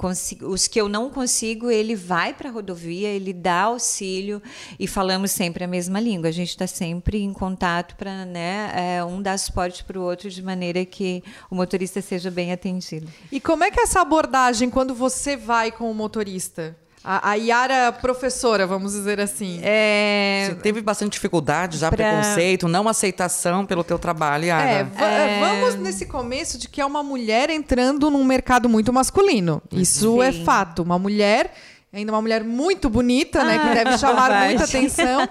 os 0.43 0.67
que 0.67 0.81
eu 0.81 0.89
não 0.89 1.11
consigo 1.11 1.71
ele 1.71 1.95
vai 1.95 2.33
para 2.35 2.49
a 2.49 2.53
rodovia, 2.53 3.09
ele 3.09 3.33
dá 3.33 3.63
auxílio 3.63 4.43
e 4.79 4.87
falamos 4.87 5.31
sempre 5.31 5.65
a 5.65 5.67
mesma 5.67 6.01
língua. 6.01 6.29
A 6.29 6.33
gente 6.33 6.51
está 6.51 6.67
sempre 6.67 7.23
em 7.23 7.33
contato 7.33 7.97
para 7.97 8.25
né, 8.25 8.71
é, 8.75 9.05
um 9.05 9.21
dar 9.21 9.39
suporte 9.39 9.85
para 9.85 9.99
o 9.99 10.03
outro 10.03 10.31
de 10.31 10.43
maneira 10.43 10.85
que 10.85 11.23
o 11.51 11.55
motorista 11.59 12.01
seja 12.01 12.31
bem 12.31 12.53
atendido. 12.53 13.09
E 13.31 13.41
como 13.41 13.65
é 13.65 13.71
que 13.71 13.81
é 13.81 13.83
essa 13.83 14.01
abordagem 14.01 14.71
quando 14.71 14.95
você 14.95 15.37
vai 15.37 15.71
com 15.71 15.91
o 15.91 15.95
motorista? 15.95 16.77
A, 17.05 17.31
a 17.31 17.35
Yara 17.35 17.93
professora, 17.93 18.67
vamos 18.67 18.93
dizer 18.93 19.21
assim. 19.21 19.61
É... 19.63 20.49
Você 20.49 20.55
teve 20.57 20.81
bastante 20.81 21.13
dificuldade 21.13 21.79
já, 21.79 21.91
pra... 21.91 21.97
preconceito, 21.97 22.69
não 22.69 22.89
aceitação 22.89 23.65
pelo 23.65 23.85
teu 23.85 23.99
trabalho, 23.99 24.47
Yara. 24.47 24.91
É, 24.99 25.03
é, 25.03 25.41
vamos 25.41 25.77
nesse 25.77 26.07
começo 26.07 26.59
de 26.59 26.69
que 26.69 26.81
é 26.81 26.85
uma 26.85 27.03
mulher 27.03 27.51
entrando 27.51 28.11
num 28.11 28.25
mercado 28.25 28.69
muito 28.69 28.93
masculino. 28.93 29.63
Isso 29.71 30.17
Sim. 30.17 30.23
é 30.23 30.33
fato. 30.45 30.83
Uma 30.83 30.99
mulher 30.99 31.53
ainda 31.99 32.13
uma 32.13 32.23
mulher 32.23 32.43
muito 32.45 32.89
bonita, 32.89 33.45
né? 33.45 33.59
Que 33.59 33.85
deve 33.85 33.99
chamar 33.99 34.31
muita 34.47 34.65
atenção. 34.65 35.29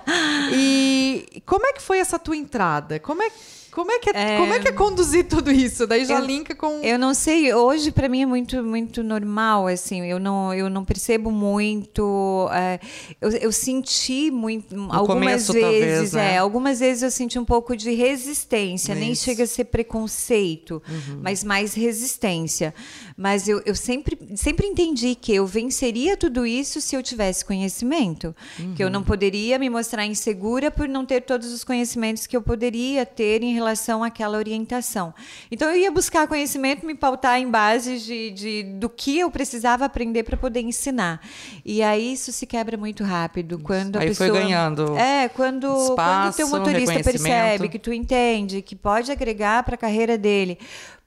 E 0.52 1.42
como 1.46 1.66
é 1.66 1.74
que 1.74 1.82
foi 1.82 2.00
essa 2.00 2.20
tua 2.20 2.36
entrada? 2.36 3.00
Como 3.00 3.22
é 3.22 3.30
que 3.30 3.58
como 3.78 3.92
é 3.92 4.00
que 4.00 4.10
é, 4.10 4.34
é, 4.34 4.38
como 4.40 4.54
é, 4.56 4.60
que 4.60 4.68
é 4.70 4.72
conduzir 4.72 5.28
tudo 5.28 5.52
isso? 5.52 5.86
Daí 5.86 6.04
já 6.04 6.18
eu, 6.18 6.26
linka 6.26 6.56
com. 6.56 6.82
Eu 6.82 6.98
não 6.98 7.14
sei. 7.14 7.54
Hoje 7.54 7.92
para 7.92 8.10
mim 8.10 8.24
é 8.24 8.26
muito 8.26 8.64
muito 8.64 9.04
normal 9.04 9.68
assim. 9.68 10.04
Eu 10.04 10.20
não 10.20 10.52
eu 10.52 10.68
não 10.68 10.84
percebo 10.84 11.30
muito. 11.30 12.50
É, 12.52 12.80
eu, 13.22 13.30
eu 13.30 13.52
senti 13.52 14.32
muito 14.32 14.76
no 14.76 14.92
algumas 14.92 15.46
começo, 15.46 15.54
vezes. 15.54 15.62
Talvez, 15.62 16.14
né? 16.14 16.34
é, 16.34 16.38
algumas 16.40 16.80
vezes 16.80 17.04
eu 17.04 17.12
senti 17.12 17.38
um 17.38 17.46
pouco 17.46 17.78
de 17.78 17.94
resistência. 17.94 18.94
Isso. 18.94 19.00
Nem 19.00 19.14
chega 19.14 19.44
a 19.44 19.48
ser 19.48 19.66
preconceito, 19.66 20.82
uhum. 20.90 21.20
mas 21.22 21.44
mais 21.44 21.76
resistência. 21.76 22.74
Mas 23.16 23.48
eu, 23.48 23.62
eu 23.64 23.76
sempre 23.76 24.18
sempre 24.36 24.66
entendi 24.66 25.14
que 25.14 25.36
eu 25.36 25.46
venceria 25.46 26.18
tudo 26.18 26.48
isso 26.48 26.57
se 26.64 26.96
eu 26.96 27.04
tivesse 27.04 27.44
conhecimento. 27.44 28.36
Uhum. 28.60 28.74
Que 28.76 28.84
eu 28.84 28.90
não 28.90 29.04
poderia 29.04 29.58
me 29.58 29.70
mostrar 29.70 30.06
insegura 30.06 30.70
por 30.72 30.88
não 30.88 31.06
ter 31.06 31.22
todos 31.22 31.52
os 31.52 31.64
conhecimentos 31.64 32.28
que 32.28 32.36
eu 32.36 32.42
poderia 32.42 33.06
ter 33.06 33.44
em 33.44 33.54
relação 33.54 34.04
àquela 34.04 34.38
orientação. 34.38 35.14
Então 35.52 35.70
eu 35.70 35.78
ia 35.78 35.92
buscar 35.92 36.28
conhecimento, 36.28 36.86
me 36.86 36.96
pautar 36.96 37.40
em 37.40 37.50
bases 37.50 38.04
de, 38.04 38.32
de 38.32 38.64
do 38.64 38.90
que 38.90 39.20
eu 39.20 39.30
precisava 39.30 39.86
aprender 39.86 40.24
para 40.24 40.38
poder 40.38 40.62
ensinar. 40.62 41.22
E 41.66 41.82
aí 41.82 42.14
isso 42.14 42.32
se 42.32 42.46
quebra 42.46 42.78
muito 42.78 43.04
rápido 43.04 43.60
quando 43.60 43.98
a 43.98 44.02
aí 44.02 44.10
pessoa 44.10 44.30
foi 44.30 44.40
ganhando 44.40 44.98
é 44.98 45.30
quando 45.30 45.68
espaço, 45.68 45.96
quando 45.96 46.34
o 46.34 46.36
teu 46.36 46.48
motorista 46.50 47.04
percebe 47.04 47.70
que 47.70 47.80
tu 47.80 47.92
entende 47.94 48.62
que 48.62 48.76
pode 48.76 49.12
agregar 49.12 49.64
para 49.64 49.76
a 49.76 49.78
carreira 49.78 50.18
dele 50.18 50.58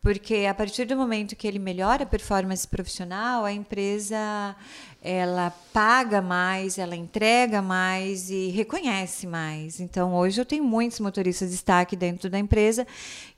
porque 0.03 0.47
a 0.49 0.55
partir 0.55 0.87
do 0.87 0.97
momento 0.97 1.37
que 1.37 1.47
ele 1.47 1.59
melhora 1.59 2.05
a 2.05 2.07
performance 2.07 2.67
profissional, 2.67 3.45
a 3.45 3.53
empresa 3.53 4.57
ela 5.03 5.51
paga 5.73 6.21
mais, 6.21 6.77
ela 6.77 6.95
entrega 6.95 7.63
mais 7.63 8.29
e 8.29 8.49
reconhece 8.49 9.27
mais. 9.27 9.81
Então, 9.81 10.15
hoje 10.15 10.41
eu 10.41 10.45
tenho 10.45 10.63
muitos 10.63 11.01
motoristas 11.01 11.49
de 11.49 11.55
destaque 11.55 11.97
dentro 11.97 12.29
da 12.29 12.39
empresa 12.39 12.87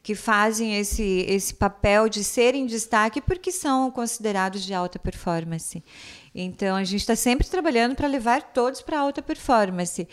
que 0.02 0.16
fazem 0.16 0.76
esse, 0.76 1.25
esse 1.28 1.54
papel 1.54 2.09
de 2.09 2.25
serem 2.25 2.66
destaque 2.66 3.21
porque 3.21 3.52
são 3.52 3.90
considerados 3.92 4.64
de 4.64 4.75
alta 4.75 4.99
performance. 4.99 5.83
Então, 6.35 6.76
a 6.76 6.83
gente 6.83 7.02
está 7.02 7.14
sempre 7.14 7.47
trabalhando 7.47 7.95
para 7.95 8.09
levar 8.09 8.42
todos 8.42 8.83
para 8.83 8.99
alta 8.99 9.23
performance. 9.23 10.09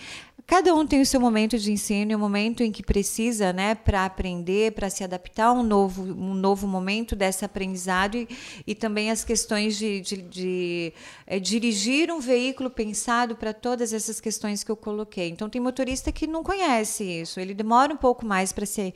Cada 0.50 0.74
um 0.74 0.84
tem 0.84 1.00
o 1.00 1.06
seu 1.06 1.22
momento 1.22 1.60
de 1.60 1.72
ensino 1.72 2.16
o 2.16 2.20
momento 2.20 2.64
em 2.64 2.72
que 2.72 2.82
precisa, 2.82 3.54
né, 3.54 3.76
para 3.76 4.04
aprender, 4.04 4.72
para 4.72 4.90
se 4.90 5.04
adaptar 5.04 5.46
a 5.46 5.54
um 5.54 5.62
novo, 5.62 6.02
um 6.02 6.34
novo 6.34 6.68
momento 6.68 7.16
desse 7.16 7.46
aprendizado 7.46 8.18
e, 8.18 8.28
e 8.66 8.74
também 8.74 9.12
as 9.12 9.24
questões 9.24 9.78
de, 9.78 10.02
de, 10.02 10.18
de 10.24 10.94
é, 11.28 11.40
dirigir 11.40 12.12
um 12.12 12.20
veículo 12.20 12.68
pensado 12.72 13.36
para 13.36 13.54
todas 13.54 13.94
essas 13.94 14.20
questões 14.20 14.64
que 14.64 14.72
eu 14.72 14.76
coloquei. 14.76 15.30
Então, 15.30 15.48
tem 15.48 15.62
motorista 15.62 16.12
que 16.12 16.26
não 16.26 16.42
conhece 16.42 17.04
isso, 17.04 17.40
ele 17.40 17.54
demora 17.54 17.94
um 17.94 17.98
pouco 17.98 18.26
mais 18.26 18.52
para 18.52 18.66
se, 18.66 18.92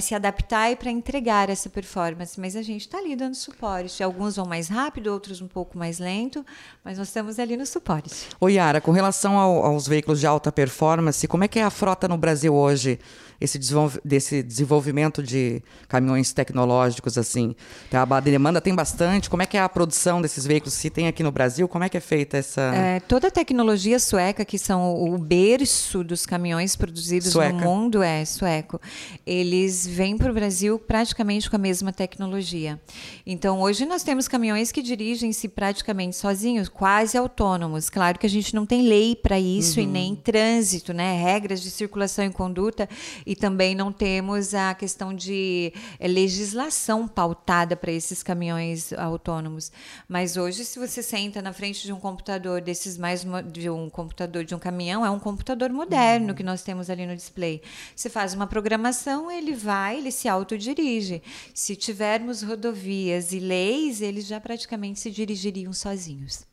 se 0.00 0.14
adaptar 0.16 0.72
e 0.72 0.74
para 0.74 0.90
entregar 0.90 1.48
essa 1.48 1.70
performance, 1.70 2.40
mas 2.40 2.56
a 2.56 2.62
gente 2.62 2.80
está 2.80 2.98
ali 2.98 3.14
dando 3.14 3.36
suporte. 3.36 4.02
Alguns 4.02 4.34
vão 4.34 4.46
mais 4.46 4.66
rápido, 4.66 5.12
outros 5.12 5.40
um 5.40 5.46
pouco 5.46 5.78
mais 5.78 6.00
lento, 6.00 6.44
mas 6.84 6.98
nós 6.98 7.06
estamos 7.06 7.38
ali 7.38 7.56
no 7.56 7.64
suporte. 7.64 8.10
Oi, 8.40 8.54
Yara, 8.54 8.80
com 8.80 8.90
relação 8.90 9.38
ao, 9.38 9.64
aos 9.64 9.86
veículos 9.86 10.18
de 10.18 10.26
alta 10.26 10.50
performance, 10.50 10.87
performance, 10.88 11.28
como 11.28 11.44
é 11.44 11.48
que 11.48 11.58
é 11.58 11.62
a 11.62 11.70
frota 11.70 12.08
no 12.08 12.16
Brasil 12.16 12.54
hoje? 12.54 12.98
Esse 13.40 13.58
desse 14.04 14.42
desenvolvimento 14.42 15.22
de 15.22 15.62
caminhões 15.86 16.32
tecnológicos 16.32 17.16
assim? 17.16 17.54
Tá, 17.90 18.02
a 18.02 18.20
demanda 18.20 18.60
tem 18.60 18.74
bastante. 18.74 19.30
Como 19.30 19.42
é 19.42 19.46
que 19.46 19.56
é 19.56 19.60
a 19.60 19.68
produção 19.68 20.20
desses 20.20 20.44
veículos? 20.44 20.74
Se 20.74 20.90
tem 20.90 21.06
aqui 21.06 21.22
no 21.22 21.30
Brasil, 21.30 21.68
como 21.68 21.84
é 21.84 21.88
que 21.88 21.96
é 21.96 22.00
feita 22.00 22.36
essa? 22.36 22.60
É, 22.74 23.00
toda 23.00 23.28
a 23.28 23.30
tecnologia 23.30 23.98
sueca, 23.98 24.44
que 24.44 24.58
são 24.58 24.94
o 24.94 25.16
berço 25.18 26.02
dos 26.02 26.26
caminhões 26.26 26.74
produzidos 26.74 27.30
sueca. 27.30 27.52
no 27.52 27.60
mundo, 27.60 28.02
é 28.02 28.24
sueco. 28.24 28.80
Eles 29.24 29.86
vêm 29.86 30.16
para 30.16 30.30
o 30.30 30.34
Brasil 30.34 30.78
praticamente 30.78 31.48
com 31.48 31.56
a 31.56 31.58
mesma 31.58 31.92
tecnologia. 31.92 32.80
Então, 33.24 33.60
hoje 33.60 33.86
nós 33.86 34.02
temos 34.02 34.26
caminhões 34.26 34.72
que 34.72 34.82
dirigem-se 34.82 35.48
praticamente 35.48 36.16
sozinhos, 36.16 36.68
quase 36.68 37.16
autônomos. 37.16 37.88
Claro 37.88 38.18
que 38.18 38.26
a 38.26 38.30
gente 38.30 38.54
não 38.54 38.66
tem 38.66 38.82
lei 38.82 39.14
para 39.14 39.38
isso 39.38 39.78
uhum. 39.78 39.84
e 39.84 39.88
nem 39.88 40.16
trânsito, 40.16 40.92
né? 40.92 41.22
Regras 41.22 41.60
de 41.60 41.70
circulação 41.70 42.24
e 42.24 42.30
conduta 42.30 42.88
e 43.28 43.36
também 43.36 43.74
não 43.74 43.92
temos 43.92 44.54
a 44.54 44.74
questão 44.74 45.12
de 45.12 45.70
é, 46.00 46.08
legislação 46.08 47.06
pautada 47.06 47.76
para 47.76 47.92
esses 47.92 48.22
caminhões 48.22 48.90
autônomos. 48.94 49.70
Mas 50.08 50.38
hoje, 50.38 50.64
se 50.64 50.78
você 50.78 51.02
senta 51.02 51.42
na 51.42 51.52
frente 51.52 51.82
de 51.82 51.92
um 51.92 52.00
computador 52.00 52.62
desses 52.62 52.96
mais 52.96 53.26
de 53.52 53.68
um 53.68 53.90
computador 53.90 54.44
de 54.44 54.54
um 54.54 54.58
caminhão, 54.58 55.04
é 55.04 55.10
um 55.10 55.18
computador 55.18 55.68
moderno 55.68 56.28
uhum. 56.28 56.34
que 56.34 56.42
nós 56.42 56.62
temos 56.62 56.88
ali 56.88 57.04
no 57.04 57.14
display. 57.14 57.60
Você 57.94 58.08
faz 58.08 58.32
uma 58.32 58.46
programação, 58.46 59.30
ele 59.30 59.52
vai, 59.52 59.98
ele 59.98 60.10
se 60.10 60.26
autodirige. 60.26 61.22
Se 61.52 61.76
tivermos 61.76 62.42
rodovias 62.42 63.32
e 63.32 63.38
leis, 63.38 64.00
eles 64.00 64.26
já 64.26 64.40
praticamente 64.40 65.00
se 65.00 65.10
dirigiriam 65.10 65.74
sozinhos. 65.74 66.47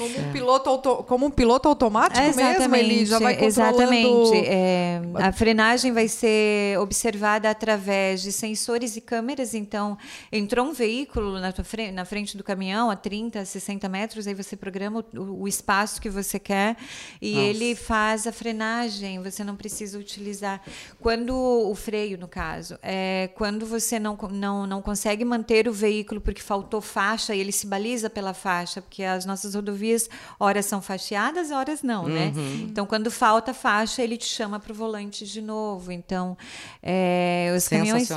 Como 0.00 0.18
um, 0.18 0.32
piloto 0.32 0.70
auto, 0.70 0.96
como 1.04 1.26
um 1.26 1.30
piloto 1.30 1.68
automático 1.68 2.24
exatamente, 2.24 2.68
mesmo, 2.68 2.76
ele 2.76 3.06
já 3.06 3.18
vai 3.18 3.36
controlando... 3.36 3.82
Exatamente. 3.82 4.46
É, 4.46 5.00
a 5.14 5.32
frenagem 5.32 5.92
vai 5.92 6.08
ser 6.08 6.78
observada 6.78 7.50
através 7.50 8.22
de 8.22 8.32
sensores 8.32 8.96
e 8.96 9.00
câmeras. 9.00 9.54
Então, 9.54 9.98
entrou 10.30 10.66
um 10.66 10.72
veículo 10.72 11.38
na, 11.38 11.52
frente, 11.52 11.92
na 11.92 12.04
frente 12.04 12.36
do 12.36 12.44
caminhão 12.44 12.90
a 12.90 12.96
30, 12.96 13.44
60 13.44 13.88
metros, 13.88 14.26
aí 14.26 14.34
você 14.34 14.56
programa 14.56 15.04
o, 15.14 15.42
o 15.42 15.48
espaço 15.48 16.00
que 16.00 16.08
você 16.08 16.38
quer 16.38 16.76
e 17.20 17.34
Nossa. 17.34 17.46
ele 17.46 17.74
faz 17.74 18.26
a 18.26 18.32
frenagem. 18.32 19.22
Você 19.22 19.44
não 19.44 19.56
precisa 19.56 19.98
utilizar... 19.98 20.60
Quando 21.00 21.34
o 21.34 21.74
freio, 21.74 22.18
no 22.18 22.28
caso, 22.28 22.78
é 22.82 23.30
quando 23.34 23.66
você 23.66 23.98
não, 23.98 24.16
não, 24.30 24.66
não 24.66 24.82
consegue 24.82 25.24
manter 25.24 25.66
o 25.68 25.72
veículo 25.72 26.20
porque 26.20 26.40
faltou 26.40 26.80
faixa 26.80 27.34
e 27.34 27.40
ele 27.40 27.52
se 27.52 27.66
baliza 27.66 28.08
pela 28.08 28.34
faixa, 28.34 28.80
porque 28.80 29.02
as 29.02 29.24
nossas 29.24 29.54
rodovias 29.54 29.89
rodovias, 29.90 30.08
horas 30.38 30.66
são 30.66 30.80
faixeadas, 30.80 31.50
horas 31.50 31.82
não, 31.82 32.08
né? 32.08 32.32
uhum. 32.34 32.42
né? 32.42 32.66
Então, 32.70 32.86
quando 32.86 33.10
falta 33.10 33.52
faixa, 33.52 34.02
ele 34.02 34.16
te 34.16 34.26
chama 34.26 34.58
para 34.58 34.72
o 34.72 34.74
volante 34.74 35.26
de 35.26 35.40
novo. 35.40 35.90
Então, 35.92 36.36
é, 36.82 37.52
os 37.56 37.68
caminhões, 37.68 38.08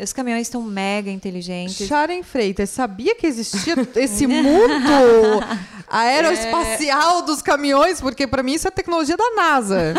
os 0.00 0.12
caminhões 0.12 0.46
estão 0.46 0.62
mega 0.62 1.10
inteligentes. 1.10 1.86
Sharon 1.86 2.22
Freitas, 2.22 2.70
sabia 2.70 3.14
que 3.14 3.26
existia 3.26 3.74
esse 3.96 4.26
mundo 4.26 5.42
aeroespacial 5.88 7.20
é... 7.20 7.22
dos 7.22 7.42
caminhões? 7.42 8.00
Porque 8.00 8.26
para 8.26 8.42
mim 8.42 8.54
isso 8.54 8.68
é 8.68 8.70
tecnologia 8.70 9.16
da 9.16 9.30
NASA. 9.34 9.94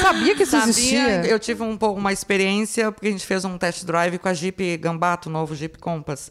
sabia 0.00 0.34
que 0.34 0.42
isso 0.42 0.52
sabia, 0.52 0.70
existia? 0.70 1.26
Eu 1.26 1.38
tive 1.38 1.62
um 1.62 1.76
pouco 1.76 1.98
uma 1.98 2.12
experiência 2.12 2.92
porque 2.92 3.08
a 3.08 3.10
gente 3.10 3.26
fez 3.26 3.44
um 3.44 3.56
test 3.58 3.84
drive 3.84 4.18
com 4.18 4.28
a 4.28 4.34
Jeep 4.34 4.76
Gambato, 4.78 5.30
novo 5.30 5.54
Jeep 5.54 5.78
Compass. 5.78 6.30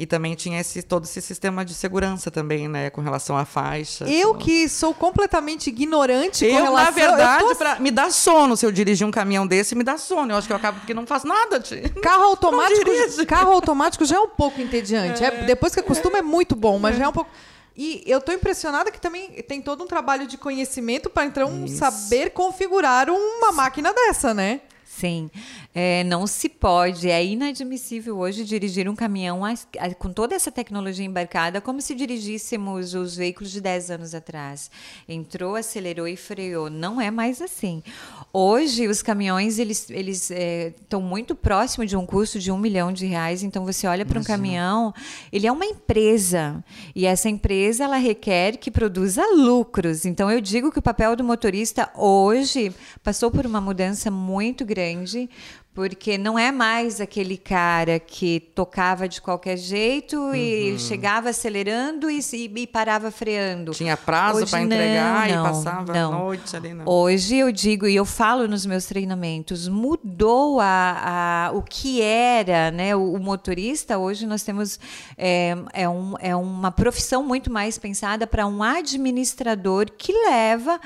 E 0.00 0.06
também 0.06 0.34
tinha 0.34 0.58
esse, 0.58 0.82
todo 0.82 1.04
esse 1.04 1.20
sistema 1.20 1.62
de 1.62 1.74
segurança 1.74 2.30
também, 2.30 2.66
né? 2.66 2.88
Com 2.88 3.02
relação 3.02 3.36
à 3.36 3.44
faixa. 3.44 4.08
Eu 4.08 4.34
que 4.34 4.66
sou 4.66 4.94
completamente 4.94 5.68
ignorante 5.68 6.42
eu, 6.42 6.52
com 6.52 6.62
relação... 6.62 6.84
na 6.86 6.90
verdade, 6.90 7.44
tô... 7.44 7.54
pra, 7.54 7.78
me 7.78 7.90
dá 7.90 8.10
sono 8.10 8.56
se 8.56 8.64
eu 8.64 8.72
dirigir 8.72 9.06
um 9.06 9.10
caminhão 9.10 9.46
desse, 9.46 9.74
me 9.74 9.84
dá 9.84 9.98
sono. 9.98 10.32
Eu 10.32 10.38
acho 10.38 10.46
que 10.46 10.54
eu 10.54 10.56
acabo 10.56 10.78
porque 10.78 10.94
não 10.94 11.06
faço 11.06 11.26
nada. 11.26 11.60
De... 11.60 11.82
Carro 12.00 12.22
automático, 12.22 13.26
carro 13.26 13.52
automático 13.52 14.06
já 14.06 14.16
é 14.16 14.20
um 14.20 14.28
pouco 14.28 14.58
entediante. 14.58 15.22
É. 15.22 15.26
É, 15.26 15.44
depois 15.44 15.74
que 15.74 15.80
acostuma 15.80 16.16
é 16.16 16.22
muito 16.22 16.56
bom, 16.56 16.78
mas 16.78 16.96
já 16.96 17.04
é 17.04 17.08
um 17.08 17.12
pouco... 17.12 17.30
E 17.76 18.02
eu 18.06 18.20
estou 18.20 18.34
impressionada 18.34 18.90
que 18.90 18.98
também 18.98 19.28
tem 19.42 19.60
todo 19.60 19.84
um 19.84 19.86
trabalho 19.86 20.26
de 20.26 20.38
conhecimento 20.38 21.10
para 21.10 21.26
então 21.26 21.66
Isso. 21.66 21.76
saber 21.76 22.30
configurar 22.30 23.10
uma 23.10 23.52
máquina 23.52 23.92
dessa, 23.92 24.32
né? 24.32 24.62
Sim, 24.92 25.30
é, 25.72 26.02
não 26.02 26.26
se 26.26 26.48
pode, 26.48 27.08
é 27.08 27.24
inadmissível 27.24 28.18
hoje 28.18 28.44
dirigir 28.44 28.88
um 28.88 28.96
caminhão 28.96 29.44
a, 29.44 29.54
a, 29.78 29.94
com 29.94 30.12
toda 30.12 30.34
essa 30.34 30.50
tecnologia 30.50 31.06
embarcada 31.06 31.60
como 31.60 31.80
se 31.80 31.94
dirigíssemos 31.94 32.92
os 32.92 33.14
veículos 33.14 33.52
de 33.52 33.60
10 33.60 33.92
anos 33.92 34.14
atrás. 34.16 34.68
Entrou, 35.08 35.54
acelerou 35.54 36.08
e 36.08 36.16
freou. 36.16 36.68
Não 36.68 37.00
é 37.00 37.08
mais 37.08 37.40
assim. 37.40 37.84
Hoje, 38.32 38.88
os 38.88 39.00
caminhões 39.00 39.60
eles 39.60 39.88
eles 39.90 40.28
estão 40.28 41.00
é, 41.00 41.04
muito 41.04 41.36
próximo 41.36 41.86
de 41.86 41.96
um 41.96 42.04
custo 42.04 42.40
de 42.40 42.50
um 42.50 42.58
milhão 42.58 42.92
de 42.92 43.06
reais. 43.06 43.44
Então, 43.44 43.64
você 43.64 43.86
olha 43.86 44.04
para 44.04 44.18
um 44.18 44.24
caminhão, 44.24 44.92
ele 45.32 45.46
é 45.46 45.52
uma 45.52 45.64
empresa. 45.64 46.62
E 46.96 47.06
essa 47.06 47.28
empresa 47.28 47.84
ela 47.84 47.96
requer 47.96 48.56
que 48.56 48.72
produza 48.72 49.24
lucros. 49.36 50.04
Então, 50.04 50.28
eu 50.28 50.40
digo 50.40 50.72
que 50.72 50.80
o 50.80 50.82
papel 50.82 51.14
do 51.14 51.22
motorista 51.22 51.88
hoje 51.94 52.74
passou 53.04 53.30
por 53.30 53.46
uma 53.46 53.60
mudança 53.60 54.10
muito 54.10 54.64
grande 54.80 55.28
porque 55.72 56.18
não 56.18 56.36
é 56.36 56.50
mais 56.50 57.00
aquele 57.00 57.38
cara 57.38 58.00
que 58.00 58.40
tocava 58.54 59.08
de 59.08 59.20
qualquer 59.20 59.56
jeito 59.56 60.16
uhum. 60.16 60.34
e 60.34 60.78
chegava 60.78 61.30
acelerando 61.30 62.10
e, 62.10 62.20
e, 62.32 62.66
parava 62.66 63.10
freando. 63.10 63.70
Tinha 63.70 63.96
prazo 63.96 64.46
para 64.46 64.62
entregar 64.62 65.28
não, 65.28 65.34
e 65.34 65.50
passava 65.50 65.92
não. 65.92 66.12
a 66.12 66.18
noite 66.18 66.56
ali. 66.56 66.74
Não. 66.74 66.84
Hoje 66.86 67.36
eu 67.36 67.52
digo 67.52 67.86
e 67.86 67.94
eu 67.94 68.04
falo 68.04 68.48
nos 68.48 68.66
meus 68.66 68.84
treinamentos, 68.86 69.68
mudou 69.68 70.60
a, 70.60 71.46
a 71.46 71.52
o 71.52 71.62
que 71.62 72.02
era 72.02 72.72
né, 72.72 72.94
o, 72.96 73.14
o, 73.14 73.20
motorista. 73.20 73.96
Hoje 73.96 74.26
nós 74.26 74.42
temos 74.42 74.78
é, 75.16 75.56
é, 75.72 75.88
um, 75.88 76.14
é 76.18 76.34
uma 76.34 76.72
profissão 76.72 77.22
muito 77.22 77.50
mais 77.50 77.78
pensada 77.78 78.26
para 78.26 78.44
um 78.44 78.60
administrador 78.62 79.86
que 79.96 80.12
leva 80.12 80.80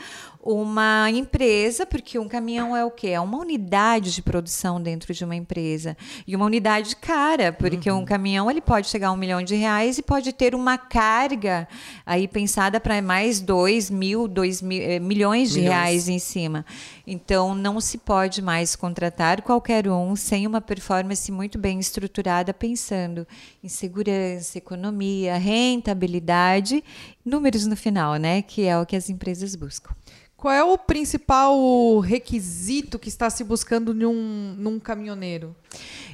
uma 0.44 1.10
empresa, 1.10 1.86
porque 1.86 2.18
um 2.18 2.28
caminhão 2.28 2.76
é 2.76 2.84
o 2.84 2.90
quê? 2.90 3.08
É 3.08 3.20
uma 3.20 3.38
unidade 3.38 4.14
de 4.14 4.20
produção 4.20 4.80
dentro 4.80 5.14
de 5.14 5.24
uma 5.24 5.34
empresa. 5.34 5.96
E 6.26 6.36
uma 6.36 6.44
unidade 6.44 6.94
cara, 6.96 7.50
porque 7.50 7.90
uhum. 7.90 8.00
um 8.00 8.04
caminhão 8.04 8.50
ele 8.50 8.60
pode 8.60 8.88
chegar 8.88 9.08
a 9.08 9.12
um 9.12 9.16
milhão 9.16 9.42
de 9.42 9.54
reais 9.54 9.96
e 9.96 10.02
pode 10.02 10.34
ter 10.34 10.54
uma 10.54 10.76
carga 10.76 11.66
aí 12.04 12.28
pensada 12.28 12.78
para 12.78 13.00
mais 13.00 13.40
dois 13.40 13.88
mil, 13.88 14.28
dois 14.28 14.60
mil, 14.60 14.82
eh, 14.82 14.98
milhões 14.98 15.50
de 15.50 15.60
milhões. 15.60 15.74
reais 15.74 16.08
em 16.10 16.18
cima. 16.18 16.66
Então 17.06 17.54
não 17.54 17.80
se 17.80 17.96
pode 17.96 18.42
mais 18.42 18.76
contratar 18.76 19.40
qualquer 19.40 19.88
um 19.88 20.14
sem 20.14 20.46
uma 20.46 20.60
performance 20.60 21.32
muito 21.32 21.58
bem 21.58 21.80
estruturada, 21.80 22.52
pensando 22.52 23.26
em 23.62 23.68
segurança, 23.68 24.58
economia, 24.58 25.38
rentabilidade, 25.38 26.84
números 27.24 27.66
no 27.66 27.76
final, 27.76 28.16
né? 28.16 28.42
Que 28.42 28.66
é 28.66 28.78
o 28.78 28.84
que 28.84 28.94
as 28.94 29.08
empresas 29.08 29.56
buscam. 29.56 29.94
Qual 30.44 30.52
é 30.52 30.62
o 30.62 30.76
principal 30.76 31.98
requisito 32.00 32.98
que 32.98 33.08
está 33.08 33.30
se 33.30 33.42
buscando 33.42 33.94
num, 33.94 34.54
num 34.58 34.78
caminhoneiro? 34.78 35.56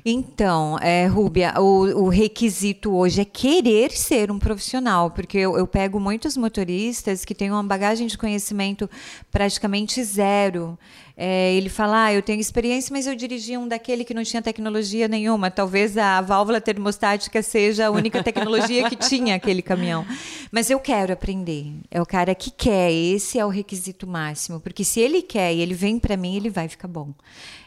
Então, 0.04 0.78
é, 0.80 1.04
Rúbia, 1.06 1.52
o, 1.58 2.04
o, 2.04 2.08
requisito 2.08 2.94
hoje 2.94 3.22
é 3.22 3.24
querer 3.24 3.90
ser 3.90 4.30
um 4.30 4.38
profissional, 4.38 5.10
porque 5.10 5.36
eu, 5.36 5.58
eu, 5.58 5.66
pego 5.66 5.98
muitos 5.98 6.36
motoristas 6.36 7.24
que 7.24 7.34
têm 7.34 7.50
uma 7.50 7.64
bagagem 7.64 8.06
de 8.06 8.16
conhecimento 8.16 8.88
praticamente 9.32 10.00
zero. 10.04 10.78
É, 11.22 11.52
ele 11.52 11.68
fala, 11.68 12.04
ah, 12.04 12.14
eu 12.14 12.22
tenho 12.22 12.40
experiência, 12.40 12.90
mas 12.90 13.06
eu 13.06 13.14
dirigi 13.14 13.54
um 13.54 13.68
daquele 13.68 14.06
que 14.06 14.14
não 14.14 14.24
tinha 14.24 14.40
tecnologia 14.40 15.06
nenhuma. 15.06 15.50
Talvez 15.50 15.98
a 15.98 16.18
válvula 16.22 16.62
termostática 16.62 17.42
seja 17.42 17.88
a 17.88 17.90
única 17.90 18.22
tecnologia 18.24 18.88
que 18.88 18.96
tinha 18.96 19.34
aquele 19.34 19.60
caminhão. 19.60 20.06
Mas 20.50 20.70
eu 20.70 20.80
quero 20.80 21.12
aprender. 21.12 21.74
É 21.90 22.00
o 22.00 22.06
cara 22.06 22.34
que 22.34 22.50
quer, 22.50 22.90
esse 22.90 23.38
é 23.38 23.44
o 23.44 23.50
requisito 23.50 24.06
máximo. 24.06 24.60
Porque 24.60 24.82
se 24.82 24.98
ele 24.98 25.20
quer 25.20 25.52
e 25.52 25.60
ele 25.60 25.74
vem 25.74 25.98
para 25.98 26.16
mim, 26.16 26.36
ele 26.36 26.48
vai 26.48 26.68
ficar 26.68 26.88
bom. 26.88 27.12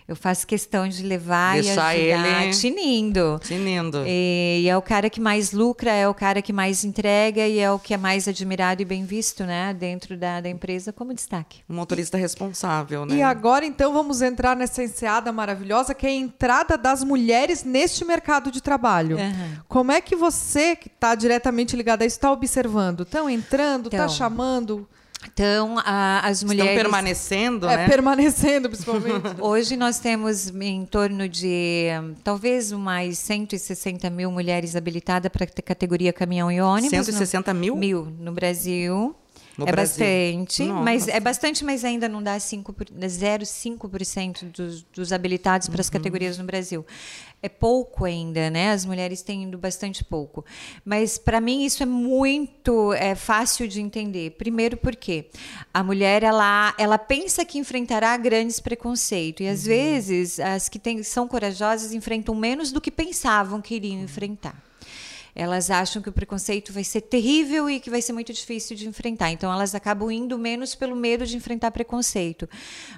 Eu 0.07 0.15
faço 0.15 0.45
questão 0.45 0.88
de 0.88 1.03
levar 1.03 1.55
Deixar 1.62 1.98
e 1.98 2.12
ajudar 2.12 2.43
ele 2.43 2.53
tinindo. 2.53 3.39
Tinindo. 3.41 4.03
E, 4.05 4.62
e, 4.63 4.69
é 4.69 4.77
o 4.77 4.81
cara 4.81 5.10
que 5.10 5.22
mais 5.22 5.51
lucra, 5.51 5.91
é 5.91 6.07
o 6.07 6.13
cara 6.13 6.41
que 6.41 6.51
mais 6.51 6.83
entrega 6.83 7.48
e 7.48 7.60
é 7.60 7.72
o 7.72 7.79
que 7.79 7.93
é 7.93 7.98
mais 7.98 8.27
admirado 8.27 8.81
e 8.81 8.86
bem 8.86 9.05
visto, 9.05 9.43
né? 9.45 9.74
Dentro 9.74 10.17
da, 10.17 10.41
da 10.41 10.50
empresa 10.50 10.91
como 10.91 11.13
destaque. 11.13 11.62
Um 11.69 11.75
motorista 11.75 12.17
responsável, 12.17 13.05
né? 13.05 13.15
E 13.15 13.22
agora, 13.22 13.65
então, 13.65 13.93
vamos 13.93 14.22
entrar 14.22 14.55
nessa 14.55 14.83
enseada 14.83 15.31
maravilhosa 15.31 15.93
que 15.93 16.05
é 16.05 16.10
a 16.10 16.13
entrada 16.13 16.77
das 16.77 17.03
mulheres 17.03 17.63
neste 17.63 18.03
mercado 18.03 18.51
de 18.51 18.62
trabalho. 18.62 19.17
Uhum. 19.17 19.57
Como 19.67 19.91
é 19.91 20.01
que 20.01 20.15
você, 20.15 20.75
que 20.75 20.88
está 20.88 21.15
diretamente 21.15 21.75
ligado 21.75 22.01
a 22.01 22.05
isso, 22.05 22.17
está 22.17 22.31
observando? 22.31 23.03
Estão 23.03 23.29
entrando, 23.29 23.88
está 23.88 24.03
então, 24.03 24.10
chamando? 24.10 24.88
Então, 25.32 25.77
a, 25.80 26.27
as 26.27 26.44
mulheres. 26.44 26.72
Estão 26.72 26.84
permanecendo, 26.84 27.70
é, 27.70 27.77
né? 27.77 27.88
Permanecendo, 27.88 28.70
principalmente. 28.70 29.36
Hoje 29.39 29.75
nós 29.75 30.00
temos 30.00 30.50
em 30.50 30.86
torno 30.86 31.27
de 31.27 31.88
talvez 32.24 32.72
mais 32.72 33.18
160 33.20 34.10
mil 34.10 34.32
mulheres 34.32 34.75
habilitadas 34.75 35.32
para 35.32 35.46
a 35.46 35.62
categoria 35.62 36.12
caminhão 36.12 36.51
e 36.51 36.62
ônibus. 36.62 36.89
160 36.89 37.53
no, 37.53 37.60
mil? 37.60 37.75
Mil 37.75 38.06
no 38.20 38.32
Brasil. 38.32 39.15
No 39.57 39.67
é 39.67 39.72
Brasil. 39.72 40.05
bastante, 40.05 40.63
Nossa. 40.63 40.83
mas 40.83 41.07
é 41.07 41.19
bastante, 41.19 41.63
mas 41.63 41.83
ainda 41.86 42.10
não 42.10 42.24
dá 42.24 42.36
0,5% 42.38 44.51
dos, 44.51 44.81
dos 44.83 45.13
habilitados 45.13 45.69
para 45.69 45.79
as 45.79 45.86
uhum. 45.88 45.93
categorias 45.93 46.39
no 46.39 46.43
Brasil. 46.43 46.83
É 47.41 47.48
pouco 47.50 48.05
ainda, 48.05 48.50
né? 48.50 48.72
As 48.72 48.86
mulheres 48.86 49.22
têm 49.22 49.43
indo 49.43 49.57
bastante 49.57 50.01
pouco. 50.03 50.43
Mas 50.83 51.17
para 51.17 51.39
mim 51.41 51.65
isso 51.65 51.83
é 51.83 51.86
muito 51.86 52.93
é, 52.93 53.15
fácil 53.15 53.67
de 53.67 53.81
entender. 53.81 54.32
Primeiro 54.32 54.78
porque 54.78 55.28
a 55.73 55.84
mulher 55.84 56.23
ela, 56.23 56.73
ela 56.78 56.97
pensa 56.97 57.43
que 57.45 57.60
enfrentará 57.60 58.15
grandes 58.17 58.60
preconceitos 58.60 59.45
e 59.45 59.47
às 59.47 59.62
uhum. 59.63 59.67
vezes 59.67 60.39
as 60.39 60.67
que 60.69 60.80
tem, 60.80 61.04
são 61.04 61.28
corajosas 61.28 61.93
enfrentam 61.93 62.34
menos 62.34 62.71
do 62.71 62.82
que 62.82 62.89
pensavam 62.89 63.62
que 63.62 63.75
iriam 63.75 64.01
enfrentar 64.01 64.56
elas 65.36 65.69
acham 65.72 66.02
que 66.02 66.10
o 66.10 66.13
preconceito 66.13 66.72
vai 66.72 66.84
ser 66.84 67.02
terrível 67.02 67.69
e 67.69 67.80
que 67.80 67.89
vai 67.89 68.02
ser 68.02 68.13
muito 68.13 68.32
difícil 68.32 68.76
de 68.76 68.88
enfrentar. 68.88 69.32
Então, 69.32 69.52
elas 69.52 69.74
acabam 69.74 70.12
indo 70.12 70.38
menos 70.38 70.76
pelo 70.76 70.96
medo 70.96 71.26
de 71.26 71.36
enfrentar 71.36 71.72
preconceito. 71.72 72.48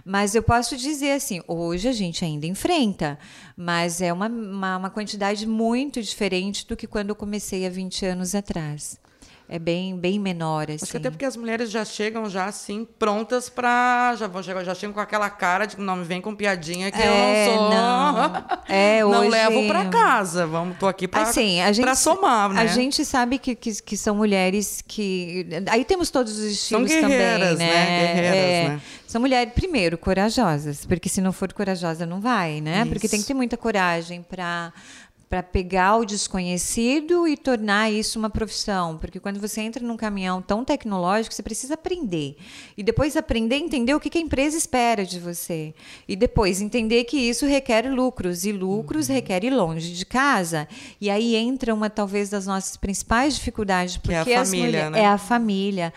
Mas 0.03 0.35
eu 0.35 0.43
posso 0.43 0.75
dizer 0.75 1.11
assim: 1.11 1.41
hoje 1.47 1.87
a 1.87 1.93
gente 1.93 2.25
ainda 2.25 2.45
enfrenta, 2.45 3.17
mas 3.55 4.01
é 4.01 4.11
uma, 4.11 4.27
uma, 4.27 4.77
uma 4.77 4.89
quantidade 4.89 5.47
muito 5.47 6.01
diferente 6.01 6.67
do 6.67 6.75
que 6.75 6.87
quando 6.87 7.09
eu 7.09 7.15
comecei 7.15 7.65
há 7.65 7.69
20 7.69 8.05
anos 8.05 8.35
atrás 8.35 8.99
é 9.47 9.59
bem, 9.59 9.95
bem 9.95 10.19
menor. 10.19 10.63
Assim. 10.63 10.79
Acho 10.81 10.91
que 10.91 10.97
até 10.97 11.09
porque 11.09 11.25
as 11.25 11.37
mulheres 11.37 11.69
já 11.69 11.85
chegam 11.85 12.29
já 12.29 12.45
assim, 12.45 12.87
prontas 12.97 13.47
para 13.47 14.15
já 14.15 14.27
vão 14.27 14.41
chegar, 14.41 14.63
já 14.63 14.73
chegam 14.73 14.93
com 14.93 14.99
aquela 14.99 15.29
cara 15.29 15.65
de 15.65 15.75
que 15.75 15.81
não 15.81 15.95
me 15.97 16.03
vem 16.03 16.19
com 16.19 16.35
piadinha 16.35 16.91
que 16.91 17.01
é, 17.01 17.05
eu 17.05 17.11
não 17.11 17.17
é, 17.17 17.45
sou. 17.45 17.69
Não, 17.69 18.47
é, 18.75 19.01
não 19.01 19.19
hoje... 19.21 19.29
levo 19.29 19.67
para 19.67 19.85
casa. 19.85 20.47
Vamos, 20.47 20.77
tô 20.77 20.87
aqui 20.87 21.07
para 21.07 21.23
assim, 21.23 21.59
somar, 21.95 22.49
né? 22.53 22.61
A 22.61 22.65
gente 22.65 23.05
sabe 23.05 23.37
que, 23.37 23.55
que, 23.55 23.81
que, 23.81 23.97
são 23.97 24.15
mulheres 24.15 24.83
que. 24.87 25.47
Aí 25.69 25.85
temos 25.85 26.09
todos 26.09 26.37
os 26.37 26.45
estilos 26.45 26.91
são 26.91 27.01
guerreiras, 27.01 27.51
também, 27.51 27.67
né? 27.67 27.73
né? 27.73 28.13
Guerreiras, 28.13 28.35
é, 28.35 28.67
né? 28.69 28.81
São 29.07 29.21
mulheres, 29.21 29.53
primeiro, 29.53 29.97
corajosas, 29.97 30.85
porque 30.85 31.07
se 31.07 31.21
não 31.21 31.31
for 31.31 31.53
corajosa, 31.53 32.05
não 32.05 32.19
vai, 32.19 32.59
né? 32.59 32.81
Isso. 32.81 32.89
Porque 32.89 33.07
tem 33.07 33.21
que 33.21 33.27
ter 33.27 33.33
muita 33.33 33.55
coragem 33.55 34.21
para 34.21 34.73
para 35.29 35.41
pegar 35.41 35.97
o 35.97 36.05
desconhecido 36.05 37.27
e 37.27 37.35
tornar 37.35 37.91
isso 37.91 38.19
uma 38.19 38.29
profissão, 38.29 38.97
porque 38.97 39.19
quando 39.19 39.39
você 39.39 39.61
entra 39.61 39.85
num 39.85 39.97
caminhão 39.97 40.41
tão 40.41 40.63
tecnológico, 40.63 41.33
você 41.33 41.41
precisa 41.41 41.73
aprender 41.73 42.37
e 42.77 42.83
depois 42.83 43.17
aprender 43.17 43.55
a 43.55 43.59
entender 43.59 43.93
o 43.93 43.99
que 43.99 44.15
a 44.17 44.21
empresa 44.21 44.57
espera 44.57 45.03
de 45.03 45.19
você 45.19 45.73
e 46.07 46.15
depois 46.15 46.61
entender 46.61 47.05
que 47.05 47.17
isso 47.17 47.45
requer 47.45 47.91
lucros 47.91 48.45
e 48.45 48.51
lucros 48.51 49.09
uhum. 49.09 49.15
requer 49.15 49.43
ir 49.43 49.49
longe 49.49 49.93
de 49.93 50.05
casa 50.05 50.67
e 51.01 51.09
aí 51.09 51.35
entra 51.35 51.73
uma 51.73 51.89
talvez 51.89 52.29
das 52.29 52.45
nossas 52.45 52.77
principais 52.77 53.35
dificuldades 53.35 53.97
porque 53.97 54.31
é 54.31 54.37
a 54.37 54.45
família, 54.45 54.89
né? 54.89 54.99
é 54.99 55.07
a 55.07 55.17
família. 55.17 55.93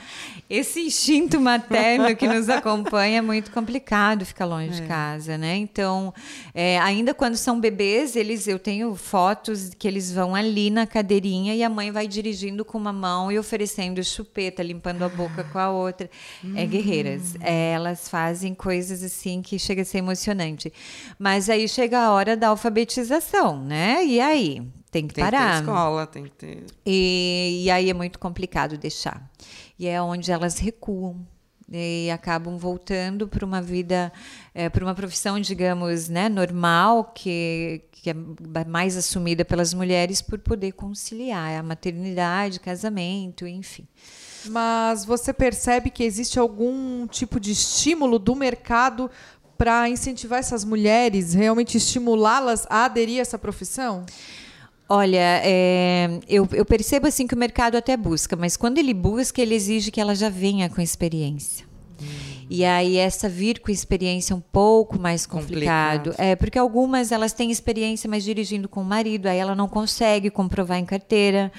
Esse 0.48 0.80
instinto 0.80 1.38
materno 1.40 2.16
que 2.16 2.26
nos 2.26 2.48
acompanha 2.48 3.18
é 3.18 3.22
muito 3.22 3.50
complicado 3.50 4.24
ficar 4.24 4.46
longe 4.46 4.70
é. 4.70 4.80
de 4.80 4.82
casa, 4.82 5.36
né? 5.36 5.56
Então, 5.56 6.14
é, 6.54 6.78
ainda 6.78 7.12
quando 7.12 7.36
são 7.36 7.60
bebês, 7.60 8.16
eles 8.16 8.48
eu 8.48 8.58
tenho 8.58 8.94
fotos 9.18 9.70
que 9.76 9.88
eles 9.88 10.12
vão 10.12 10.32
ali 10.32 10.70
na 10.70 10.86
cadeirinha 10.86 11.52
e 11.52 11.64
a 11.64 11.68
mãe 11.68 11.90
vai 11.90 12.06
dirigindo 12.06 12.64
com 12.64 12.78
uma 12.78 12.92
mão 12.92 13.32
e 13.32 13.36
oferecendo 13.36 14.02
chupeta, 14.04 14.62
limpando 14.62 15.02
a 15.02 15.08
boca 15.08 15.42
com 15.42 15.58
a 15.58 15.68
outra. 15.72 16.08
É 16.54 16.64
guerreiras. 16.64 17.34
Hum. 17.34 17.38
É, 17.40 17.72
elas 17.72 18.08
fazem 18.08 18.54
coisas 18.54 19.02
assim 19.02 19.42
que 19.42 19.58
chega 19.58 19.82
a 19.82 19.84
ser 19.84 19.98
emocionante. 19.98 20.72
Mas 21.18 21.50
aí 21.50 21.68
chega 21.68 21.98
a 21.98 22.12
hora 22.12 22.36
da 22.36 22.46
alfabetização, 22.46 23.60
né? 23.60 24.04
E 24.04 24.20
aí? 24.20 24.62
Tem 24.88 25.08
que 25.08 25.14
tem 25.14 25.24
parar. 25.24 25.38
Tem 25.38 25.48
que 25.48 25.54
ter 25.54 25.62
escola, 25.62 26.06
tem 26.06 26.22
que 26.22 26.30
ter. 26.30 26.64
E, 26.86 27.62
e 27.64 27.70
aí 27.72 27.90
é 27.90 27.94
muito 27.94 28.20
complicado 28.20 28.78
deixar. 28.78 29.28
E 29.76 29.88
é 29.88 30.00
onde 30.00 30.30
elas 30.30 30.58
recuam 30.58 31.26
e 31.70 32.10
acabam 32.10 32.56
voltando 32.56 33.28
para 33.28 33.44
uma 33.44 33.60
vida, 33.60 34.12
é, 34.54 34.68
para 34.68 34.84
uma 34.84 34.94
profissão, 34.94 35.38
digamos, 35.38 36.08
né, 36.08 36.28
normal, 36.28 37.12
que, 37.14 37.82
que 37.92 38.10
é 38.10 38.14
mais 38.66 38.96
assumida 38.96 39.44
pelas 39.44 39.74
mulheres 39.74 40.22
por 40.22 40.38
poder 40.38 40.72
conciliar 40.72 41.58
a 41.58 41.62
maternidade, 41.62 42.60
casamento, 42.60 43.46
enfim. 43.46 43.86
Mas 44.46 45.04
você 45.04 45.32
percebe 45.32 45.90
que 45.90 46.04
existe 46.04 46.38
algum 46.38 47.06
tipo 47.06 47.38
de 47.38 47.52
estímulo 47.52 48.18
do 48.18 48.34
mercado 48.34 49.10
para 49.58 49.88
incentivar 49.88 50.38
essas 50.38 50.64
mulheres, 50.64 51.34
realmente 51.34 51.76
estimulá-las 51.76 52.66
a 52.70 52.84
aderir 52.84 53.18
a 53.18 53.22
essa 53.22 53.38
profissão? 53.38 54.06
Olha, 54.90 55.42
é, 55.44 56.18
eu, 56.26 56.48
eu, 56.50 56.64
percebo 56.64 57.06
assim 57.06 57.26
que 57.26 57.34
o 57.34 57.38
mercado 57.38 57.76
até 57.76 57.94
busca, 57.94 58.34
mas 58.34 58.56
quando 58.56 58.78
ele 58.78 58.94
busca, 58.94 59.42
ele 59.42 59.54
exige 59.54 59.90
que 59.90 60.00
ela 60.00 60.14
já 60.14 60.30
venha 60.30 60.70
com 60.70 60.80
experiência. 60.80 61.67
E 62.50 62.64
aí 62.64 62.96
essa 62.96 63.28
vir 63.28 63.60
com 63.60 63.70
experiência 63.70 64.34
um 64.34 64.40
pouco 64.40 64.98
mais 64.98 65.26
complicado. 65.26 65.98
Complicado. 66.10 66.14
É, 66.18 66.34
porque 66.34 66.58
algumas 66.58 67.12
elas 67.12 67.32
têm 67.32 67.50
experiência, 67.50 68.08
mas 68.08 68.24
dirigindo 68.24 68.68
com 68.68 68.80
o 68.80 68.84
marido, 68.84 69.26
aí 69.26 69.38
ela 69.38 69.54
não 69.54 69.68
consegue 69.68 70.30
comprovar 70.30 70.78
em 70.78 70.84
carteira. 70.84 71.52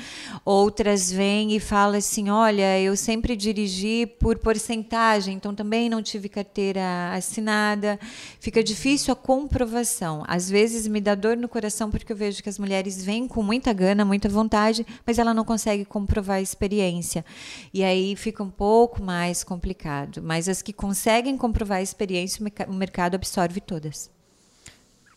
Outras 0.43 1.11
vêm 1.11 1.55
e 1.55 1.59
falam 1.59 1.97
assim: 1.97 2.29
olha, 2.29 2.79
eu 2.79 2.95
sempre 2.95 3.35
dirigi 3.35 4.07
por 4.19 4.39
porcentagem, 4.39 5.35
então 5.35 5.53
também 5.53 5.89
não 5.89 6.01
tive 6.01 6.27
carteira 6.27 7.11
assinada. 7.13 7.99
Fica 8.39 8.63
difícil 8.63 9.13
a 9.13 9.15
comprovação. 9.15 10.23
Às 10.27 10.49
vezes 10.49 10.87
me 10.87 10.99
dá 10.99 11.13
dor 11.13 11.37
no 11.37 11.47
coração 11.47 11.91
porque 11.91 12.11
eu 12.11 12.17
vejo 12.17 12.41
que 12.41 12.49
as 12.49 12.57
mulheres 12.57 13.03
vêm 13.03 13.27
com 13.27 13.43
muita 13.43 13.71
gana, 13.73 14.03
muita 14.03 14.27
vontade, 14.27 14.85
mas 15.05 15.19
ela 15.19 15.33
não 15.33 15.45
consegue 15.45 15.85
comprovar 15.85 16.37
a 16.37 16.41
experiência. 16.41 17.23
E 17.71 17.83
aí 17.83 18.15
fica 18.15 18.41
um 18.41 18.49
pouco 18.49 19.03
mais 19.03 19.43
complicado. 19.43 20.21
Mas 20.29 20.47
as 20.47 20.61
que 20.61 20.71
conseguem 20.71 21.35
comprovar 21.35 21.79
a 21.79 21.81
experiência, 21.81 22.39
o 22.39 22.43
merca- 22.43 22.67
o 22.69 22.73
mercado 22.75 23.15
absorve 23.15 23.59
todas. 23.59 24.11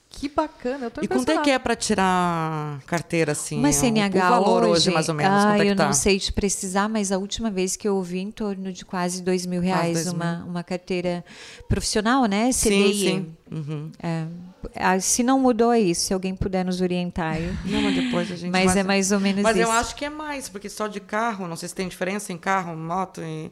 Que 0.08 0.26
bacana, 0.26 0.86
eu 0.86 0.90
tô 0.90 1.02
E 1.02 1.08
quanto 1.08 1.28
é 1.30 1.42
que 1.42 1.50
é 1.50 1.58
para 1.58 1.76
tirar 1.76 2.80
carteira 2.86 3.32
assim? 3.32 3.58
Uma 3.58 3.68
O- 3.68 3.72
CNH 3.74 4.26
o 4.26 4.30
valor 4.30 4.62
hoje, 4.62 4.72
hoje, 4.72 4.90
mais 4.90 5.08
ou 5.10 5.14
menos, 5.14 5.44
ah, 5.44 5.58
é 5.58 5.70
eu 5.70 5.76
tá? 5.76 5.84
não 5.84 5.92
sei 5.92 6.18
te 6.18 6.32
precisar, 6.32 6.88
mas 6.88 7.12
a 7.12 7.18
última 7.18 7.50
vez 7.50 7.76
que 7.76 7.86
eu 7.86 7.94
ouvi 7.96 8.20
em 8.20 8.30
torno 8.30 8.72
de 8.72 8.86
quase 8.86 9.22
dois 9.22 9.44
mil 9.44 9.60
reais 9.60 10.04
dois 10.04 10.06
uma, 10.14 10.42
uma 10.46 10.62
carteira 10.64 11.22
profissional, 11.68 12.24
né? 12.24 12.50
Sim, 12.52 12.70
CDI. 12.70 12.94
sim. 12.94 13.36
Uhum. 13.50 13.90
É. 14.02 14.98
Se 15.00 15.22
não 15.22 15.38
mudou 15.38 15.72
é 15.72 15.80
isso, 15.80 16.06
se 16.06 16.14
alguém 16.14 16.34
puder 16.34 16.64
nos 16.64 16.80
orientar. 16.80 17.38
eu- 17.38 17.52
Não, 17.70 17.82
mas 17.82 17.94
depois 17.94 18.32
a 18.32 18.36
gente 18.36 18.50
Mas 18.50 18.74
é 18.76 18.82
mais 18.82 19.12
ou 19.12 19.20
menos 19.20 19.42
Mas 19.42 19.56
isso. 19.58 19.66
eu 19.66 19.70
acho 19.72 19.94
que 19.94 20.06
é 20.06 20.10
mais, 20.10 20.48
porque 20.48 20.70
só 20.70 20.86
de 20.88 21.00
carro, 21.00 21.46
não 21.46 21.56
sei 21.56 21.68
se 21.68 21.74
tem 21.74 21.86
diferença 21.86 22.32
em 22.32 22.38
carro, 22.38 22.74
moto 22.74 23.20
e 23.22 23.50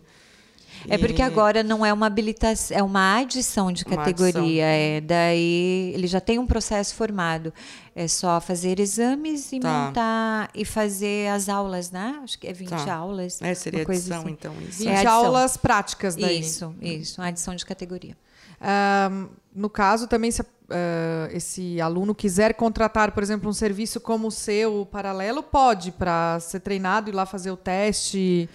É 0.89 0.97
porque 0.99 1.21
agora 1.23 1.63
não 1.63 1.85
é 1.85 1.93
uma 1.93 2.07
habilitação, 2.07 2.77
é 2.77 2.83
uma 2.83 3.19
adição 3.19 3.71
de 3.73 3.85
categoria. 3.85 4.65
É, 4.65 5.01
daí 5.01 5.93
ele 5.95 6.07
já 6.07 6.21
tem 6.21 6.39
um 6.39 6.47
processo 6.47 6.95
formado. 6.95 7.53
É 7.95 8.07
só 8.09 8.41
fazer 8.41 8.79
exames 8.81 9.53
e 9.53 9.61
Tá. 9.61 9.69
montar 9.87 10.51
e 10.55 10.65
fazer 10.65 11.29
as 11.29 11.49
aulas, 11.49 11.91
né? 11.91 12.21
Acho 12.23 12.39
que 12.39 12.47
é 12.47 12.53
20 12.53 12.71
Tá. 12.71 12.95
aulas. 12.95 13.41
É, 13.43 13.53
seria 13.55 13.83
adição, 13.83 14.21
assim. 14.23 14.31
então, 14.31 14.55
isso. 14.69 14.79
20 14.79 14.89
É 14.89 14.93
adição. 14.95 15.13
aulas 15.13 15.57
práticas 15.57 16.17
daí. 16.17 16.41
Isso, 16.41 16.75
isso, 16.81 17.21
uma 17.21 17.29
adição 17.29 17.55
de 17.55 17.65
categoria. 17.67 18.17
Ahn, 18.61 19.29
no 19.55 19.69
caso, 19.71 20.07
também, 20.07 20.31
se 20.31 20.43
ah, 20.73 21.29
esse 21.33 21.81
aluno 21.81 22.15
quiser 22.15 22.55
contratar, 22.55 23.11
por 23.13 23.23
exemplo, 23.23 23.49
um 23.51 23.53
serviço 23.53 24.01
como 24.01 24.29
o 24.29 24.31
seu, 24.31 24.87
paralelo, 24.91 25.43
pode, 25.43 25.91
para 25.93 26.39
ser 26.41 26.61
treinado 26.61 27.11
e 27.11 27.13
lá 27.13 27.27
fazer 27.27 27.51
o 27.51 27.57
teste. 27.57 28.49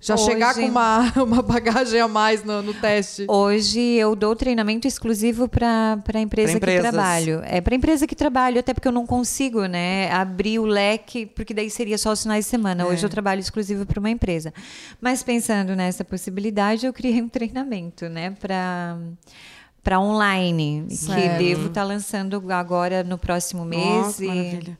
Já 0.00 0.14
Hoje- 0.14 0.24
chegar 0.26 0.54
com 0.54 0.60
uma, 0.64 1.12
uma 1.22 1.42
bagagem 1.42 2.00
a 2.00 2.06
mais 2.06 2.44
no, 2.44 2.62
no 2.62 2.72
teste. 2.72 3.26
Hoje 3.28 3.80
eu 3.80 4.14
dou 4.14 4.36
treinamento 4.36 4.86
exclusivo 4.86 5.48
para 5.48 5.98
a 6.14 6.20
empresa 6.20 6.58
que 6.60 6.78
trabalho. 6.78 7.42
É 7.44 7.60
para 7.60 7.74
empresa 7.74 8.06
que 8.06 8.14
trabalho, 8.14 8.60
até 8.60 8.72
porque 8.72 8.86
eu 8.86 8.92
não 8.92 9.04
consigo, 9.04 9.66
né, 9.66 10.08
abrir 10.12 10.60
o 10.60 10.64
leque, 10.66 11.26
porque 11.26 11.52
daí 11.52 11.68
seria 11.68 11.98
só 11.98 12.12
os 12.12 12.22
finais 12.22 12.44
de 12.44 12.50
semana. 12.50 12.86
Hoje 12.86 13.02
É. 13.02 13.06
eu 13.06 13.10
trabalho 13.10 13.40
exclusivo 13.40 13.84
para 13.84 13.98
uma 13.98 14.10
empresa. 14.10 14.54
Mas 15.00 15.22
pensando 15.24 15.74
nessa 15.74 16.04
possibilidade, 16.04 16.86
eu 16.86 16.92
criei 16.92 17.20
um 17.20 17.28
treinamento, 17.28 18.08
né, 18.08 18.30
para 18.38 18.96
para 19.82 20.00
online, 20.00 20.84
Certo. 20.90 21.18
que 21.18 21.28
devo 21.42 21.68
estar 21.68 21.82
lançando 21.82 22.42
agora 22.52 23.02
no 23.02 23.16
próximo 23.16 23.64
mês 23.64 23.82
Nossa, 23.82 24.22
e 24.24 24.28
maravilha. 24.28 24.78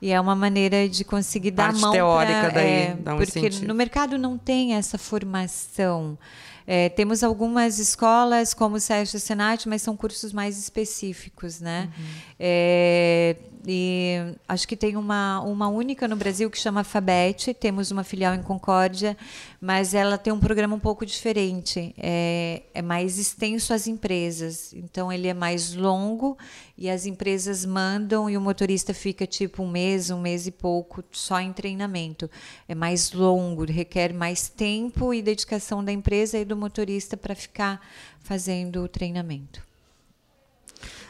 E 0.00 0.10
é 0.10 0.20
uma 0.20 0.34
maneira 0.34 0.88
de 0.88 1.04
conseguir 1.04 1.50
dar 1.50 1.68
Parte 1.72 1.80
mão 1.80 1.92
teórica 1.92 2.40
pra, 2.40 2.48
daí, 2.50 2.66
é, 2.66 2.96
dá 3.00 3.14
um 3.14 3.18
porque 3.18 3.38
incentivo. 3.38 3.66
no 3.66 3.74
mercado 3.74 4.18
não 4.18 4.38
tem 4.38 4.74
essa 4.74 4.96
formação. 4.96 6.16
É, 6.66 6.90
temos 6.90 7.24
algumas 7.24 7.78
escolas 7.78 8.52
como 8.52 8.76
o 8.76 8.80
Sérgio 8.80 9.18
Senat, 9.18 9.66
mas 9.66 9.80
são 9.80 9.96
cursos 9.96 10.32
mais 10.34 10.58
específicos, 10.58 11.60
né? 11.60 11.88
Uhum. 11.98 12.04
É, 12.38 13.36
e 13.66 14.34
acho 14.46 14.66
que 14.68 14.76
tem 14.76 14.96
uma, 14.96 15.40
uma 15.40 15.68
única 15.68 16.06
no 16.06 16.16
Brasil 16.16 16.50
que 16.50 16.58
chama 16.58 16.84
Fabete, 16.84 17.52
temos 17.52 17.90
uma 17.90 18.04
filial 18.04 18.34
em 18.34 18.42
Concórdia, 18.42 19.16
mas 19.60 19.94
ela 19.94 20.16
tem 20.16 20.32
um 20.32 20.38
programa 20.38 20.74
um 20.74 20.80
pouco 20.80 21.04
diferente. 21.04 21.94
É, 21.98 22.62
é 22.72 22.82
mais 22.82 23.18
extenso 23.18 23.74
às 23.74 23.86
empresas, 23.86 24.72
então 24.72 25.12
ele 25.12 25.28
é 25.28 25.34
mais 25.34 25.74
longo 25.74 26.36
e 26.76 26.88
as 26.88 27.06
empresas 27.06 27.64
mandam 27.64 28.30
e 28.30 28.36
o 28.36 28.40
motorista 28.40 28.94
fica 28.94 29.26
tipo 29.26 29.62
um 29.62 29.68
mês, 29.68 30.10
um 30.10 30.20
mês 30.20 30.46
e 30.46 30.50
pouco 30.50 31.02
só 31.10 31.40
em 31.40 31.52
treinamento. 31.52 32.30
É 32.68 32.74
mais 32.74 33.12
longo, 33.12 33.64
requer 33.64 34.12
mais 34.12 34.48
tempo 34.48 35.12
e 35.12 35.20
dedicação 35.20 35.84
da 35.84 35.92
empresa 35.92 36.38
e 36.38 36.44
do 36.44 36.56
motorista 36.56 37.16
para 37.16 37.34
ficar 37.34 37.80
fazendo 38.20 38.84
o 38.84 38.88
treinamento. 38.88 39.67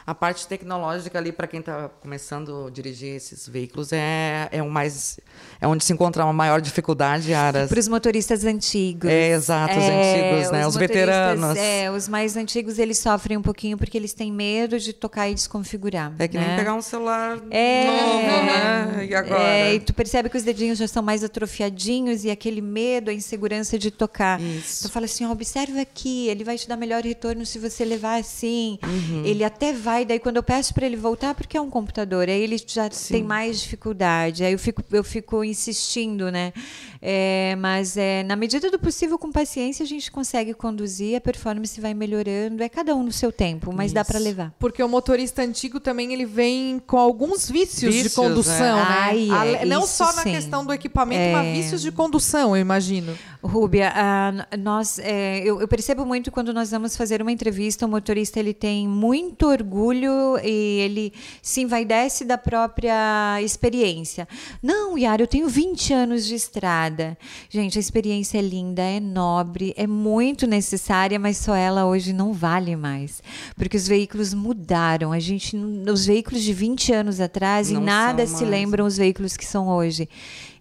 A 0.09 0.15
parte 0.15 0.47
tecnológica 0.47 1.19
ali 1.19 1.31
para 1.31 1.45
quem 1.45 1.59
está 1.59 1.87
começando 2.01 2.65
a 2.65 2.71
dirigir 2.71 3.15
esses 3.15 3.47
veículos 3.47 3.93
é 3.93 4.49
é 4.51 4.63
o 4.63 4.69
mais 4.69 5.19
é 5.61 5.67
onde 5.67 5.83
se 5.83 5.93
encontra 5.93 6.23
uma 6.23 6.33
maior 6.33 6.61
dificuldade, 6.61 7.33
Aras. 7.33 7.69
Para 7.69 7.79
os 7.79 7.87
motoristas 7.87 8.43
antigos. 8.43 9.09
É, 9.09 9.33
exato, 9.33 9.73
os 9.77 9.83
antigos, 9.83 10.51
né? 10.51 10.65
Os 10.65 10.73
motoristas, 10.73 10.79
veteranos. 10.79 11.57
É, 11.57 11.91
os 11.91 12.07
mais 12.07 12.35
antigos 12.35 12.79
eles 12.79 12.97
sofrem 12.97 13.37
um 13.37 13.41
pouquinho 13.41 13.77
porque 13.77 13.97
eles 13.97 14.13
têm 14.13 14.31
medo 14.31 14.79
de 14.79 14.93
tocar 14.93 15.29
e 15.29 15.35
desconfigurar. 15.35 16.11
É 16.17 16.27
que 16.27 16.37
né? 16.37 16.47
nem 16.47 16.57
pegar 16.57 16.73
um 16.73 16.81
celular 16.81 17.37
É, 17.51 17.85
novo, 17.85 18.45
né? 18.45 19.05
E 19.09 19.13
agora? 19.13 19.43
É, 19.43 19.75
e 19.75 19.79
tu 19.79 19.93
percebe 19.93 20.29
que 20.29 20.37
os 20.37 20.43
dedinhos 20.43 20.79
já 20.79 20.85
estão 20.85 21.03
mais 21.03 21.23
atrofiadinhos 21.23 22.23
e 22.23 22.31
aquele 22.31 22.61
medo, 22.61 23.11
a 23.11 23.13
insegurança 23.13 23.77
de 23.77 23.91
tocar. 23.91 24.41
Isso. 24.41 24.79
Então 24.79 24.91
fala 24.91 25.05
assim, 25.05 25.25
observa 25.25 25.81
aqui, 25.81 26.27
ele 26.29 26.43
vai 26.43 26.57
te 26.57 26.67
dar 26.67 26.77
melhor 26.77 27.03
retorno 27.03 27.45
se 27.45 27.59
você 27.59 27.85
levar 27.85 28.19
assim. 28.19 28.79
Uhum. 28.83 29.23
Ele 29.25 29.43
até 29.43 29.73
vai, 29.73 29.98
daí 30.05 30.19
quando 30.19 30.37
eu 30.37 30.43
peço 30.43 30.73
para 30.73 30.85
ele 30.85 30.95
voltar, 30.95 31.33
porque 31.35 31.57
é 31.57 31.61
um 31.61 31.69
computador, 31.69 32.27
aí 32.27 32.41
ele 32.41 32.61
já 32.65 32.89
tem 32.89 33.23
mais 33.23 33.59
dificuldade. 33.61 34.43
Aí 34.43 34.53
eu 34.53 34.59
fico, 34.59 34.83
eu 34.91 35.03
fico 35.03 35.43
insistindo, 35.43 36.31
né? 36.31 36.53
É, 37.01 37.55
mas 37.57 37.95
é, 37.95 38.23
na 38.23 38.35
medida 38.35 38.69
do 38.69 38.77
possível, 38.77 39.17
com 39.17 39.31
paciência, 39.31 39.83
a 39.83 39.87
gente 39.87 40.11
consegue 40.11 40.53
conduzir, 40.53 41.15
a 41.15 41.21
performance 41.21 41.79
vai 41.79 41.93
melhorando. 41.93 42.61
É 42.61 42.67
cada 42.67 42.93
um 42.93 43.03
no 43.03 43.11
seu 43.11 43.31
tempo, 43.31 43.71
mas 43.73 43.93
dá 43.93 44.03
para 44.03 44.17
Isso. 44.19 44.27
levar. 44.27 44.53
Porque 44.59 44.83
o 44.83 44.89
motorista 44.89 45.41
antigo 45.41 45.79
também 45.79 46.11
ele 46.11 46.25
vem 46.25 46.81
com 46.85 46.97
alguns 46.97 47.49
vícios, 47.49 47.79
de 47.93 48.01
Vícios, 48.03 48.15
condução, 48.15 48.77
é. 48.79 49.13
né? 49.13 49.29
Ai, 49.31 49.55
é, 49.55 49.65
Não 49.65 49.83
isso 49.83 49.93
só 49.95 50.13
na 50.13 50.23
sim. 50.23 50.31
questão 50.31 50.65
do 50.65 50.73
equipamento, 50.73 51.21
É. 51.21 51.31
mas 51.31 51.55
vícios 51.55 51.81
de 51.81 51.91
condução, 51.91 52.55
eu 52.55 52.61
imagino. 52.61 53.17
Rúbia, 53.41 53.93
n- 54.33 54.61
nós, 54.61 54.99
é, 54.99 55.39
eu, 55.45 55.61
eu 55.61 55.67
percebo 55.67 56.05
muito 56.05 56.29
quando 56.29 56.53
nós 56.53 56.71
vamos 56.71 56.97
fazer 56.97 57.21
uma 57.21 57.31
entrevista, 57.31 57.85
o 57.85 57.89
motorista 57.89 58.37
ele 58.37 58.53
tem 58.53 58.85
muito 58.85 59.47
orgulho 59.47 60.37
e 60.43 60.79
ele 60.81 61.13
se 61.41 61.61
envaidece 61.61 62.25
da 62.25 62.37
própria 62.37 63.41
experiência. 63.41 64.27
Não, 64.61 64.97
Yara, 64.97 65.21
eu 65.23 65.27
tenho 65.27 65.47
20 65.47 65.93
anos 65.93 66.25
de 66.25 66.35
estrada. 66.35 67.17
Gente, 67.49 67.77
a 67.77 67.81
experiência 67.81 68.37
é 68.37 68.41
linda, 68.41 68.81
é 68.81 68.99
nobre, 68.99 69.73
é 69.77 69.87
muito 69.87 70.45
necessária, 70.45 71.17
mas 71.17 71.37
só 71.37 71.55
ela 71.55 71.85
hoje 71.85 72.11
não 72.11 72.33
vale 72.33 72.75
mais. 72.75 73.23
Porque 73.55 73.77
os 73.77 73.87
veículos 73.87 74.33
mudaram. 74.33 75.13
A 75.13 75.19
gente, 75.19 75.55
os 75.55 76.05
veículos 76.05 76.43
de 76.43 76.51
20 76.51 76.91
anos 76.91 77.21
atrás, 77.21 77.71
Não 77.71 77.79
em 77.81 77.83
nada 77.85 78.27
se 78.27 78.43
lembram 78.43 78.85
os 78.85 78.97
veículos 78.97 79.37
que 79.37 79.45
são 79.45 79.69
hoje. 79.69 80.09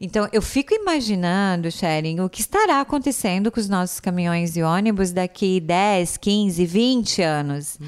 Então, 0.01 0.29
eu 0.33 0.41
fico 0.41 0.73
imaginando, 0.73 1.73
Sharon, 1.73 2.25
o 2.25 2.29
que 2.31 2.41
estará 2.69 2.83
acontecendo 2.83 3.51
com 3.51 3.59
os 3.59 3.69
nossos 3.69 3.99
caminhões 3.99 4.55
e 4.55 4.63
ônibus 4.63 5.11
daqui 5.11 5.59
10, 5.59 6.19
15, 6.19 6.67
20 6.67 7.23
anos. 7.23 7.79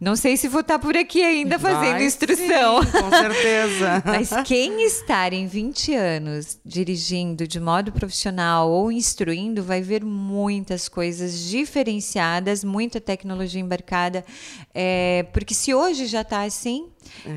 Não 0.00 0.14
sei 0.14 0.36
se 0.36 0.46
vou 0.46 0.60
estar 0.60 0.78
por 0.78 0.96
aqui 0.96 1.22
ainda 1.24 1.58
fazendo 1.58 1.78
Uhum. 1.78 1.92
Vai 1.92 2.04
instrução. 2.04 2.82
sim, 2.84 2.90
com 2.92 3.10
certeza. 3.10 4.02
Mas 4.06 4.30
quem 4.46 4.86
estar 4.86 5.32
em 5.32 5.46
20 5.48 5.92
anos 5.94 6.56
dirigindo 6.64 7.48
de 7.48 7.58
modo 7.58 7.90
profissional 7.90 8.70
ou 8.70 8.92
instruindo 8.92 9.62
vai 9.62 9.82
ver 9.82 10.04
muitas 10.04 10.88
coisas 10.88 11.40
diferenciadas, 11.48 12.62
muita 12.62 13.00
tecnologia 13.00 13.60
embarcada. 13.60 14.24
É, 14.72 15.26
porque 15.32 15.52
se 15.52 15.74
hoje 15.74 16.06
já 16.06 16.20
está 16.20 16.42
assim, 16.42 16.86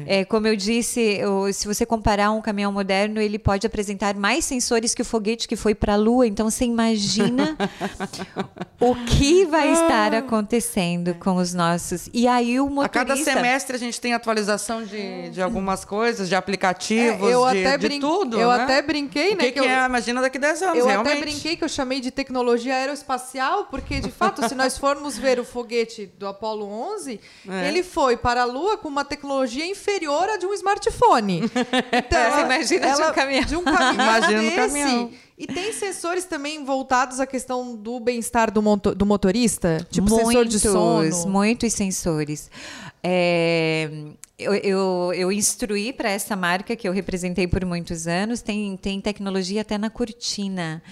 é, 0.06 0.24
como 0.26 0.46
eu 0.48 0.56
disse, 0.56 1.22
o- 1.26 1.52
se 1.52 1.66
você 1.66 1.86
comparar 1.86 2.30
um 2.32 2.42
caminhão 2.42 2.72
moderno, 2.72 3.20
ele 3.22 3.40
pode 3.40 3.66
apresentar 3.66 4.14
mais 4.16 4.46
sensores 4.46 4.94
que 4.94 5.02
o 5.02 5.06
foguete 5.06 5.48
que 5.48 5.56
foi 5.56 5.74
para 5.74 5.94
a 5.94 5.98
Lua. 5.98 6.28
Então 6.28 6.50
você 6.50 6.66
imagina 6.66 6.91
o 8.80 8.96
que 9.06 9.46
vai 9.46 9.72
estar 9.72 10.14
acontecendo 10.16 11.14
com 11.16 11.36
os 11.36 11.54
nossos. 11.54 12.10
E 12.14 12.28
aí 12.28 12.60
o 12.60 12.68
A 12.68 12.70
motorista. 12.70 13.06
cada 13.06 13.16
semestre 13.18 13.76
a 13.76 13.80
gente 13.80 14.00
tem 14.02 14.14
atualização 14.14 14.84
de, 14.84 15.30
de 15.30 15.42
algumas 15.42 15.86
coisas, 15.86 16.28
de 16.28 16.36
aplicativos, 16.36 17.28
É, 17.30 17.34
eu 17.34 17.50
de, 17.52 17.66
até 17.66 17.78
de 17.78 18.00
tudo. 18.00 18.40
eu 18.40 18.50
né? 18.50 18.64
até 18.64 18.82
brinquei, 18.82 19.34
o 19.34 19.38
né, 19.38 19.44
Que, 19.46 19.52
que 19.52 19.52
que 19.54 19.60
eu- 19.60 19.70
é? 19.70 19.86
Imagina 19.86 20.22
daqui 20.22 20.40
10 20.40 20.62
anos, 20.62 20.78
Eu 20.80 20.86
realmente. 20.88 21.12
até 21.14 21.22
brinquei 21.22 21.56
que 21.56 21.64
eu 21.64 21.70
chamei 21.70 22.00
de 22.00 22.12
tecnologia 22.12 22.74
aeroespacial, 22.76 23.66
porque, 23.66 24.00
de 24.00 24.12
fato, 24.12 24.48
se 24.48 24.56
nós 24.56 24.78
formos 24.78 25.18
ver 25.18 25.40
o 25.40 25.46
foguete 25.46 26.06
do 26.18 26.28
Apollo 26.28 26.66
11, 26.96 27.20
É. 27.50 27.68
ele 27.68 27.84
foi 27.84 28.18
para 28.18 28.42
a 28.42 28.46
Lua 28.46 28.78
com 28.78 28.88
uma 28.88 29.04
tecnologia 29.06 29.66
inferior 29.66 30.30
à 30.30 30.38
de 30.38 30.46
um 30.46 30.54
smartphone. 30.54 31.42
Então, 31.92 32.40
imagina 32.46 32.94
de 32.96 33.02
um 33.02 33.14
caminhão. 33.14 33.44
De 33.46 33.56
um 33.56 33.64
caminhão 33.64 33.94
Imagina 33.94 34.40
um 34.40 34.44
desse. 34.44 34.56
caminhão. 34.56 35.12
E 35.42 35.48
tem 35.48 35.74
sensores 35.74 36.24
também 36.26 36.64
voltados 36.64 37.20
à 37.20 37.26
questão 37.26 37.76
do 37.76 38.00
bem-estar 38.00 38.52
do, 38.52 38.62
moto- 38.62 38.94
do 38.94 39.08
motorista? 39.08 39.84
Tipo 39.90 40.08
sensor 40.16 40.46
de 40.46 40.60
sono? 40.60 41.28
Muitos 41.32 41.74
sensores. 41.74 42.52
É, 43.02 43.90
eu, 44.38 44.54
eu, 44.54 45.14
eu 45.16 45.32
instruí 45.32 45.92
para 45.92 46.12
essa 46.12 46.36
marca 46.36 46.76
que 46.76 46.88
eu 46.88 46.94
representei 46.94 47.48
por 47.48 47.66
muitos 47.66 48.06
anos, 48.06 48.44
tem, 48.44 48.78
tem 48.78 49.02
tecnologia 49.02 49.62
até 49.62 49.80
na 49.80 49.90
cortina. 49.90 50.84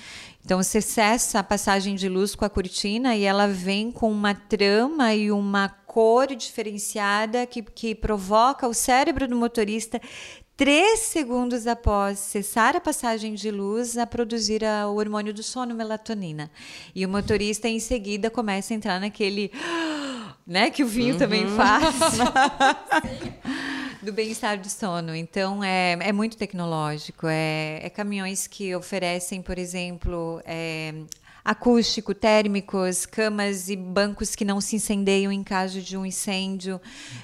Então, 0.43 0.63
você 0.63 0.81
cessa 0.81 1.37
a 1.37 1.43
passagem 1.43 1.93
de 1.93 2.09
luz 2.09 2.33
com 2.33 2.43
a 2.43 2.49
cortina 2.49 3.15
e 3.15 3.25
ela 3.25 3.45
vem 3.47 3.91
com 3.91 4.11
uma 4.11 4.33
trama 4.33 5.13
e 5.13 5.31
uma 5.31 5.69
cor 5.69 6.35
diferenciada 6.35 7.45
que, 7.45 7.61
que 7.61 7.93
provoca 7.93 8.67
o 8.67 8.73
cérebro 8.73 9.27
do 9.27 9.35
motorista 9.35 10.01
três 10.59 10.99
segundos 10.99 11.65
após 11.65 12.19
cessar 12.19 12.75
a 12.75 12.81
passagem 12.81 13.33
de 13.33 13.49
luz 13.49 13.97
a 13.97 14.05
produzir 14.05 14.61
a- 14.65 14.89
o 14.89 14.97
hormônio 14.97 15.33
do 15.33 15.41
sono, 15.41 15.73
melatonina. 15.73 16.51
E 16.93 17.05
o 17.05 17.09
motorista 17.09 17.69
em 17.69 17.79
seguida 17.79 18.29
começa 18.29 18.73
a 18.73 18.75
entrar 18.75 18.99
naquele, 18.99 19.53
né, 20.45 20.69
que 20.69 20.83
o 20.83 20.87
vinho 20.87 21.17
também 21.17 21.47
faz. 21.47 21.95
do 24.03 24.11
bem-estar 24.11 24.59
do 24.59 24.69
sono. 24.69 25.15
Então, 25.15 25.63
é, 25.63 25.97
é 26.01 26.11
muito 26.11 26.35
tecnológico. 26.35 27.25
É, 27.29 27.79
é 27.81 27.89
caminhões 27.89 28.45
que 28.45 28.75
oferecem, 28.75 29.41
por 29.41 29.57
exemplo, 29.57 30.41
é, 30.45 30.93
acústico, 31.43 32.13
térmicos, 32.13 33.05
camas 33.05 33.69
e 33.69 33.75
bancos 33.75 34.35
que 34.35 34.45
não 34.45 34.59
se 34.59 34.75
incendeiam 34.75 35.31
em 35.31 35.43
caso 35.43 35.81
de 35.81 35.97
um 35.97 36.05
incêndio. 36.05 36.79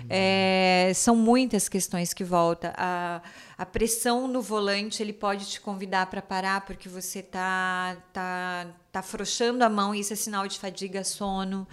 É, 0.09 0.91
são 0.95 1.15
muitas 1.15 1.69
questões 1.69 2.13
que 2.13 2.23
voltam. 2.23 2.71
A, 2.75 3.21
a 3.57 3.65
pressão 3.65 4.27
no 4.27 4.41
volante, 4.41 5.01
ele 5.01 5.13
pode 5.13 5.45
te 5.45 5.61
convidar 5.61 6.07
para 6.07 6.21
parar 6.21 6.61
porque 6.61 6.89
você 6.89 7.19
está 7.19 7.97
tá, 8.11 8.67
tá 8.91 8.99
afrouxando 8.99 9.63
a 9.63 9.69
mão 9.69 9.93
e 9.93 9.99
isso 9.99 10.13
é 10.13 10.15
sinal 10.15 10.47
de 10.47 10.59
fadiga, 10.59 11.03
sono. 11.03 11.67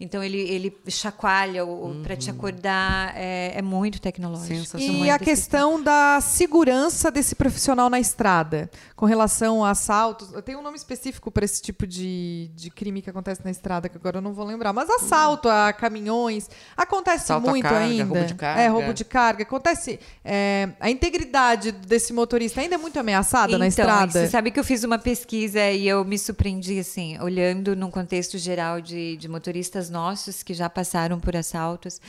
Então, 0.00 0.22
ele, 0.22 0.38
ele 0.38 0.76
chacoalha 0.88 1.62
para 2.04 2.16
te 2.16 2.30
acordar. 2.30 3.12
É, 3.16 3.52
é 3.56 3.62
muito 3.62 4.00
tecnológico. 4.00 4.78
E 4.78 4.90
Muito 4.90 5.10
a 5.12 5.18
questão 5.18 5.82
da 5.82 6.20
segurança 6.20 7.10
desse 7.10 7.34
profissional 7.34 7.90
na 7.90 7.98
estrada, 7.98 8.70
com 8.94 9.06
relação 9.06 9.64
a 9.64 9.70
assaltos. 9.70 10.30
Tem 10.44 10.56
um 10.56 10.62
nome 10.62 10.76
específico 10.76 11.30
para 11.30 11.44
esse 11.44 11.60
tipo 11.62 11.86
de, 11.86 12.50
de 12.54 12.70
crime 12.70 13.02
que 13.02 13.10
acontece 13.10 13.40
na 13.44 13.50
estrada, 13.50 13.88
que 13.88 13.96
agora 13.96 14.18
eu 14.18 14.22
não 14.22 14.32
vou 14.32 14.44
lembrar. 14.44 14.72
Mas 14.72 14.88
assalto 14.88 15.48
a 15.48 15.72
caminhões 15.72 16.48
acontece 16.76 17.24
Assalto 17.24 17.48
a 17.48 17.50
muito 17.50 17.64
carga, 17.64 17.78
ainda. 17.80 18.04
roubo 18.04 18.26
de 18.26 18.34
carga. 18.34 18.60
É, 18.62 18.68
roubo 18.68 18.94
de 18.94 19.04
carga. 19.04 19.42
Acontece. 19.42 19.98
é, 20.24 20.68
a 20.80 20.90
integridade 20.90 21.72
desse 21.72 22.12
motorista 22.12 22.60
ainda 22.60 22.74
é 22.76 22.78
muito 22.78 22.98
ameaçada 22.98 23.52
na 23.58 23.66
Então, 23.66 23.68
estrada. 23.68 24.12
Você 24.12 24.28
sabe 24.28 24.50
que 24.50 24.60
eu 24.60 24.64
fiz 24.64 24.84
uma 24.84 24.98
pesquisa 24.98 25.70
e 25.70 25.88
eu 25.88 26.04
me 26.04 26.18
surpreendi, 26.18 26.78
assim, 26.78 27.18
olhando 27.20 27.74
num 27.74 27.90
contexto 27.90 28.38
geral 28.38 28.80
de, 28.80 29.16
de 29.16 29.28
motoristas 29.28 29.87
nossos 29.88 30.42
que 30.42 30.54
já 30.54 30.68
passaram 30.68 31.20
por 31.20 31.36
assaltos. 31.36 32.00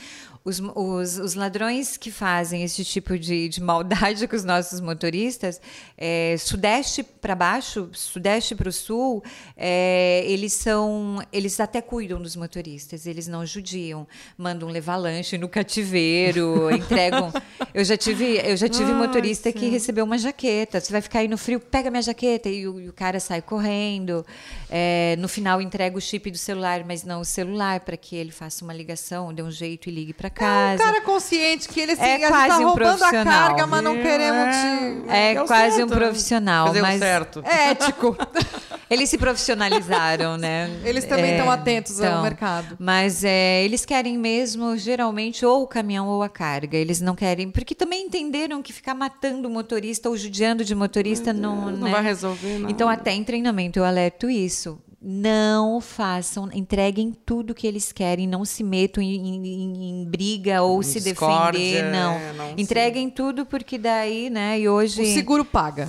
Os, 0.42 0.58
os, 0.74 1.18
os 1.18 1.34
ladrões 1.34 1.98
que 1.98 2.10
fazem 2.10 2.62
esse 2.62 2.82
tipo 2.82 3.18
de, 3.18 3.46
de 3.48 3.62
maldade 3.62 4.26
com 4.28 4.34
os 4.34 4.42
nossos 4.42 4.80
motoristas, 4.80 5.60
é, 5.98 6.34
sudeste 6.38 7.02
para 7.02 7.34
baixo, 7.34 7.90
sudeste 7.92 8.54
para 8.54 8.70
o 8.70 8.72
sul, 8.72 9.22
é, 9.54 10.24
eles 10.26 10.54
são, 10.54 11.22
eles 11.30 11.60
até 11.60 11.82
cuidam 11.82 12.22
dos 12.22 12.36
motoristas, 12.36 13.06
eles 13.06 13.28
não 13.28 13.44
judiam, 13.44 14.08
mandam 14.36 14.70
levar 14.70 14.96
lanche 14.96 15.36
no 15.36 15.46
cativeiro, 15.48 16.70
entregam. 16.74 17.30
Eu 17.74 17.84
já 17.84 17.96
tive, 17.96 18.40
eu 18.42 18.56
já 18.56 18.68
tive 18.68 18.92
motorista 18.94 19.52
que 19.52 19.68
recebeu 19.68 20.06
uma 20.06 20.16
jaqueta. 20.16 20.80
Você 20.80 20.90
vai 20.90 21.02
ficar 21.02 21.18
aí 21.18 21.28
no 21.28 21.36
frio, 21.36 21.60
pega 21.60 21.90
minha 21.90 22.02
jaqueta 22.02 22.48
e 22.48 22.66
o, 22.66 22.80
e 22.80 22.88
o 22.88 22.92
cara 22.94 23.20
sai 23.20 23.42
correndo. 23.42 24.24
É, 24.70 25.16
no 25.18 25.28
final 25.28 25.60
entrega 25.60 25.98
o 25.98 26.00
chip 26.00 26.30
do 26.30 26.38
celular, 26.38 26.82
mas 26.84 27.04
não 27.04 27.20
o 27.20 27.24
celular 27.24 27.69
para 27.78 27.96
que 27.96 28.16
ele 28.16 28.32
faça 28.32 28.64
uma 28.64 28.72
ligação, 28.74 29.32
dê 29.32 29.42
um 29.42 29.50
jeito 29.50 29.88
e 29.88 29.92
ligue 29.92 30.12
para 30.12 30.26
É 30.28 30.30
um 30.30 30.34
casa. 30.34 30.82
cara 30.82 31.00
consciente 31.02 31.68
que 31.68 31.78
ele 31.78 31.92
assim, 31.92 32.02
É 32.02 32.18
tá 32.18 32.28
quase 32.28 32.64
um 32.64 32.68
roubando 32.68 32.88
a 32.94 32.96
profissional. 32.96 33.24
carga, 33.48 33.66
mas 33.66 33.84
não 33.84 33.96
queremos 34.02 34.56
te. 34.56 35.10
É 35.10 35.32
É 35.32 35.34
quase 35.44 35.76
certo. 35.76 35.92
um 35.92 35.96
profissional, 35.96 36.66
Fazer 36.68 36.82
mas 36.82 36.98
certo. 36.98 37.42
É 37.44 37.70
ético. 37.70 38.16
eles 38.90 39.08
se 39.10 39.18
profissionalizaram, 39.18 40.36
né? 40.36 40.70
Eles 40.84 41.04
também 41.04 41.32
É, 41.32 41.36
estão 41.36 41.50
atentos 41.50 42.00
ao 42.00 42.22
mercado. 42.22 42.76
Mas 42.80 43.22
é, 43.22 43.62
eles 43.64 43.84
querem 43.84 44.16
mesmo, 44.18 44.76
geralmente, 44.76 45.44
ou 45.44 45.62
o 45.62 45.66
caminhão 45.66 46.08
ou 46.08 46.22
a 46.22 46.28
carga. 46.28 46.76
Eles 46.76 47.00
não 47.00 47.14
querem. 47.14 47.50
Porque 47.50 47.74
também 47.74 48.06
entenderam 48.06 48.62
que 48.62 48.72
ficar 48.72 48.94
matando 48.94 49.46
o 49.46 49.50
motorista 49.50 50.08
ou 50.08 50.16
judiando 50.16 50.64
de 50.64 50.74
motorista 50.74 51.32
não. 51.32 51.70
Não 51.70 51.86
né? 51.86 51.90
vai 51.90 52.02
resolver, 52.02 52.58
não. 52.58 52.70
Então, 52.70 52.88
até 52.88 53.12
em 53.12 53.22
treinamento, 53.22 53.78
eu 53.78 53.84
alerto 53.84 54.28
isso. 54.30 54.80
Não 55.02 55.80
façam, 55.80 56.50
entreguem 56.52 57.10
tudo 57.24 57.54
que 57.54 57.66
eles 57.66 57.90
querem, 57.90 58.26
não 58.26 58.44
se 58.44 58.62
metam 58.62 59.02
em, 59.02 59.16
em- 59.16 59.90
em 60.02 60.04
briga 60.04 60.60
ou 60.62 60.82
se 60.82 61.00
discórdia, 61.00 61.58
defender, 61.58 61.90
não. 61.90 62.12
é, 62.12 62.32
não 62.34 62.54
entreguem 62.58 63.08
tudo 63.08 63.46
porque 63.46 63.78
daí, 63.78 64.28
né? 64.28 64.60
E 64.60 64.68
hoje 64.68 65.00
O 65.00 65.06
seguro 65.06 65.42
paga. 65.42 65.88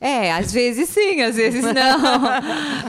É, 0.00 0.32
às 0.32 0.52
vezes 0.52 0.88
sim, 0.90 1.20
às 1.22 1.36
vezes 1.36 1.62
não. 1.74 2.28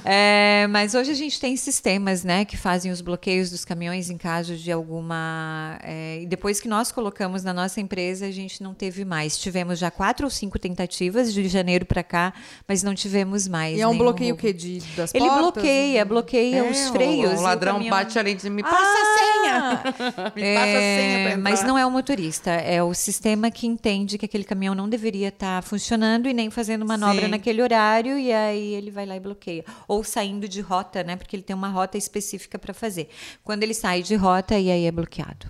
É, 0.06 0.68
mas 0.70 0.94
hoje 0.94 1.12
a 1.12 1.16
gente 1.16 1.40
tem 1.40 1.56
sistemas, 1.56 2.24
né, 2.24 2.46
que 2.46 2.56
fazem 2.58 2.92
os 2.92 3.02
bloqueios 3.02 3.50
dos 3.50 3.66
caminhões 3.66 4.10
em 4.10 4.18
caso 4.18 4.56
de 4.56 4.72
alguma. 4.72 5.80
é, 5.84 6.20
e 6.22 6.26
depois 6.26 6.60
que 6.60 6.68
nós 6.68 6.92
colocamos 6.92 7.44
na 7.44 7.54
nossa 7.54 7.82
empresa, 7.82 8.26
a 8.26 8.32
gente 8.32 8.62
não 8.62 8.74
teve 8.74 9.04
mais. 9.06 9.38
Tivemos 9.38 9.80
já 9.80 9.90
quatro 9.90 10.26
ou 10.26 10.30
cinco 10.30 10.60
tentativas 10.60 11.34
de 11.34 11.48
janeiro 11.48 11.86
para 11.86 12.04
cá, 12.04 12.34
mas 12.68 12.84
não 12.84 12.94
tivemos 12.94 13.48
mais. 13.48 13.78
E 13.78 13.82
é 13.82 13.88
um 13.88 13.98
bloqueio 13.98 14.36
o 14.36 14.38
roubo. 14.38 14.42
quê? 14.42 14.54
De, 14.54 14.80
das 14.96 15.14
Ele 15.14 15.26
portas? 15.26 15.42
bloqueia, 15.54 16.06
bloqueia 16.06 16.58
É, 16.58 16.70
os 16.72 16.88
freios. 16.90 17.40
O, 17.40 17.44
ladrão 17.44 17.90
bate 17.90 18.18
ali 18.20 18.32
e 18.32 18.36
diz: 18.36 18.46
me 18.46 18.62
passa 18.64 18.76
a 18.78 19.18
senha. 19.18 19.84
me 20.36 20.54
passa 20.56 20.78
a 20.78 20.82
senha 20.82 21.18
É, 21.20 21.24
entrar. 21.32 21.38
mas 21.38 21.64
não 21.64 21.78
é 21.78 21.86
o 21.86 21.92
motorista, 21.92 22.52
é 22.52 22.82
o 22.84 22.94
sistema 22.94 23.50
que 23.52 23.66
entende 23.68 24.18
que 24.18 24.26
aquele 24.26 24.44
caminhão 24.44 24.76
não 24.76 24.88
deveria 24.90 25.30
estar 25.30 25.64
funcionando 25.64 26.28
e 26.30 26.34
nem 26.34 26.50
fazendo 26.50 26.86
manobra 27.00 27.26
Sim. 27.26 27.32
naquele 27.32 27.62
horário 27.62 28.18
e 28.18 28.32
aí 28.32 28.74
ele 28.74 28.92
vai 28.92 29.06
lá 29.06 29.16
e 29.16 29.20
bloqueia. 29.20 29.64
Ou 29.88 30.04
saindo 30.04 30.48
de 30.48 30.62
rota, 30.62 31.04
né? 31.04 31.16
Porque 31.16 31.36
ele 31.36 31.44
tem 31.44 31.56
uma 31.56 31.70
rota 31.70 31.98
específica 31.98 32.58
para 32.60 32.74
fazer. 32.74 33.10
Quando 33.44 33.64
ele 33.64 33.74
sai 33.74 34.02
de 34.02 34.16
rota, 34.16 34.58
e 34.58 34.70
aí 34.70 34.86
é 34.86 34.92
bloqueado. 34.92 35.48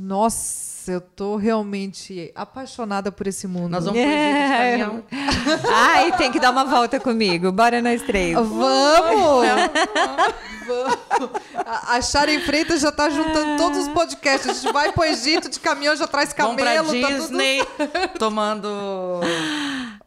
Nossa, 0.00 0.92
eu 0.92 1.00
tô 1.00 1.34
realmente 1.36 2.30
apaixonada 2.34 3.10
por 3.10 3.26
esse 3.26 3.48
mundo. 3.48 3.70
Nós 3.70 3.84
vamos 3.84 4.00
fugir 4.00 4.16
de 4.16 4.48
caminhão. 4.56 5.04
Ai, 5.74 6.16
tem 6.16 6.30
que 6.30 6.38
dar 6.38 6.50
uma 6.52 6.64
volta 6.64 7.00
comigo. 7.00 7.50
Bora 7.50 7.82
nós 7.82 8.00
três. 8.02 8.32
Vamos! 8.34 8.52
Vamos! 10.68 10.98
A, 11.66 11.96
a 11.96 12.00
Sharon 12.02 12.40
Freitas 12.42 12.80
já 12.80 12.92
tá 12.92 13.08
juntando 13.10 13.56
todos 13.56 13.78
os 13.78 13.88
podcasts. 13.88 14.48
A 14.48 14.54
gente 14.54 14.72
vai 14.72 14.92
pro 14.92 15.02
Egito 15.04 15.48
de 15.48 15.58
caminhão, 15.58 15.96
já 15.96 16.06
traz 16.06 16.32
Vamos 16.36 16.54
pra 16.56 16.76
camelo. 16.76 17.00
tá 17.00 17.08
tudo- 17.08 17.20
Disney, 17.20 17.60
tomando 18.18 19.20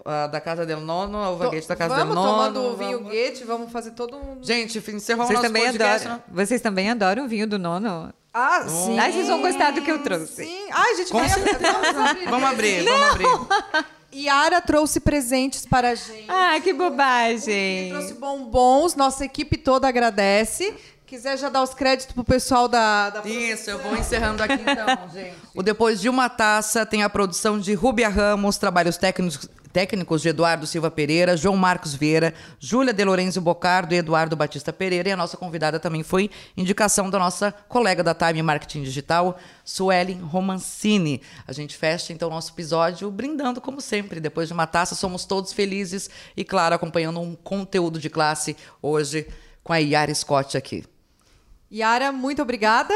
a 0.05 0.27
da 0.27 0.41
Casa 0.41 0.65
del 0.65 0.79
Nono, 0.79 1.17
a 1.17 1.29
uva 1.31 1.49
guete 1.49 1.67
da 1.67 1.75
Casa 1.75 1.95
vamos 1.95 2.15
del 2.15 2.15
Nono. 2.23 2.31
tomando 2.31 2.59
o 2.73 2.75
vinho 2.77 2.97
vamos- 2.99 3.11
Guete, 3.11 3.43
vamos 3.43 3.71
fazer 3.71 3.91
todo 3.91 4.17
um... 4.17 4.37
Gente, 4.41 4.77
encerrou 4.91 5.23
o 5.23 5.27
Vocês 5.27 5.39
nosso 5.39 5.47
também, 5.47 5.63
podcast. 5.65 6.07
adoram, 6.07 6.23
vocês 6.29 6.61
também 6.61 6.89
adoram 6.89 7.25
o 7.25 7.27
vinho 7.27 7.47
do 7.47 7.59
nono? 7.59 8.13
Ah, 8.33 8.65
sim. 8.67 8.97
Ai, 8.97 9.11
vocês 9.11 9.27
vão 9.27 9.41
gostar 9.41 9.71
do 9.71 9.81
que 9.81 9.91
eu 9.91 10.01
trouxe. 10.03 10.45
Sim. 10.45 10.67
Ai, 10.71 10.95
gente, 10.95 11.11
Com 11.11 11.19
vai 11.19 11.29
abrir. 11.31 11.57
Vamos 11.59 11.99
abrir. 12.09 12.25
Vamos 12.29 12.49
abrir, 12.49 12.83
vamos 12.85 13.11
abrir. 13.11 13.85
Yara 14.13 14.59
trouxe 14.61 14.99
presentes 14.99 15.65
para 15.65 15.91
a 15.91 15.95
gente. 15.95 16.25
Ah, 16.27 16.59
que 16.61 16.73
bobagem. 16.73 17.89
trouxe 17.91 18.13
bombons, 18.15 18.93
nossa 18.95 19.23
equipe 19.23 19.57
toda 19.57 19.87
agradece. 19.87 20.73
Quiser 21.11 21.37
já 21.37 21.49
dar 21.49 21.61
os 21.61 21.73
créditos 21.73 22.13
pro 22.13 22.23
pessoal 22.23 22.69
da... 22.69 23.09
da 23.09 23.27
Isso, 23.27 23.69
eu 23.69 23.79
vou 23.79 23.97
encerrando 23.97 24.41
aqui 24.41 24.53
então, 24.53 24.87
gente. 25.11 25.35
O 25.53 25.61
Depois 25.61 25.99
de 25.99 26.07
uma 26.07 26.29
Taça 26.29 26.85
tem 26.85 27.03
a 27.03 27.09
produção 27.09 27.59
de 27.59 27.73
Rúbia 27.73 28.07
Ramos, 28.07 28.57
trabalhos 28.57 28.95
técnicos, 28.95 29.49
técnicos 29.73 30.21
de 30.21 30.29
Eduardo 30.29 30.65
Silva 30.65 30.89
Pereira, 30.89 31.35
João 31.35 31.57
Marcos 31.57 31.93
Vieira, 31.93 32.33
Júlia 32.57 32.93
De 32.93 33.03
Lorenzo 33.03 33.41
Bocardo 33.41 33.93
e 33.93 33.97
Eduardo 33.97 34.37
Batista 34.37 34.71
Pereira. 34.71 35.09
E 35.09 35.11
a 35.11 35.17
nossa 35.17 35.35
convidada 35.35 35.81
também 35.81 36.01
foi 36.01 36.31
indicação 36.55 37.09
da 37.09 37.19
nossa 37.19 37.51
colega 37.67 38.01
da 38.01 38.15
Time 38.15 38.41
Marketing 38.41 38.81
Digital, 38.81 39.37
Suelen 39.65 40.21
Romancini. 40.21 41.21
A 41.45 41.51
gente 41.51 41.75
fecha 41.75 42.13
então 42.13 42.29
o 42.29 42.31
nosso 42.31 42.53
episódio 42.53 43.11
brindando, 43.11 43.59
como 43.59 43.81
sempre. 43.81 44.21
Depois 44.21 44.47
de 44.47 44.53
uma 44.53 44.65
taça, 44.65 44.95
somos 44.95 45.25
todos 45.25 45.51
felizes 45.51 46.09
e, 46.37 46.45
claro, 46.45 46.73
acompanhando 46.73 47.19
um 47.19 47.35
conteúdo 47.35 47.99
de 47.99 48.09
classe 48.09 48.55
hoje 48.81 49.27
com 49.61 49.73
a 49.73 49.77
Yara 49.77 50.15
Scott 50.15 50.55
aqui. 50.55 50.85
Yara, 51.71 52.11
muito 52.11 52.41
obrigada. 52.41 52.93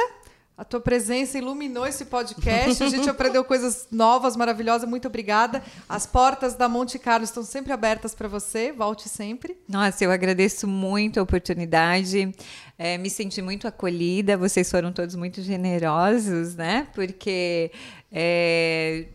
A 0.57 0.63
tua 0.63 0.79
presença 0.79 1.37
iluminou 1.37 1.85
esse 1.85 2.05
podcast. 2.05 2.81
A 2.81 2.87
gente 2.87 3.07
aprendeu 3.09 3.43
coisas 3.43 3.87
novas, 3.91 4.37
maravilhosas. 4.37 4.87
Muito 4.87 5.05
obrigada. 5.05 5.61
As 5.87 6.05
portas 6.05 6.55
da 6.55 6.69
Monte 6.69 6.97
Carlo 6.97 7.25
estão 7.25 7.43
sempre 7.43 7.73
abertas 7.73 8.15
para 8.15 8.29
você. 8.29 8.71
Volte 8.71 9.09
sempre. 9.09 9.57
Nossa, 9.67 10.05
eu 10.05 10.11
agradeço 10.11 10.65
muito 10.65 11.19
a 11.19 11.23
oportunidade. 11.23 12.33
É, 12.77 12.97
me 12.97 13.09
senti 13.09 13.41
muito 13.41 13.67
acolhida. 13.67 14.37
Vocês 14.37 14.71
foram 14.71 14.93
todos 14.93 15.13
muito 15.15 15.41
generosos, 15.41 16.55
né? 16.55 16.87
Porque 16.95 17.69
é, 18.09 19.07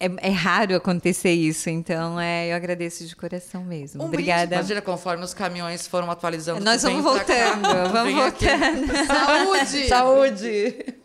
é, 0.00 0.28
é, 0.28 0.30
raro 0.30 0.76
acontecer 0.76 1.32
isso, 1.32 1.68
então 1.68 2.20
é, 2.20 2.52
eu 2.52 2.56
agradeço 2.56 3.04
de 3.04 3.16
coração 3.16 3.64
mesmo. 3.64 4.02
Um 4.02 4.06
Obrigada. 4.06 4.46
Brinde. 4.46 4.54
Imagina, 4.54 4.80
conforme 4.80 5.24
os 5.24 5.34
caminhões 5.34 5.88
foram 5.88 6.08
atualizando. 6.10 6.64
Nós 6.64 6.82
vamos 6.82 7.02
voltando, 7.02 7.68
vamos 7.92 8.14
voltando. 8.14 9.06
Saúde! 9.06 9.88
Saúde! 9.88 10.97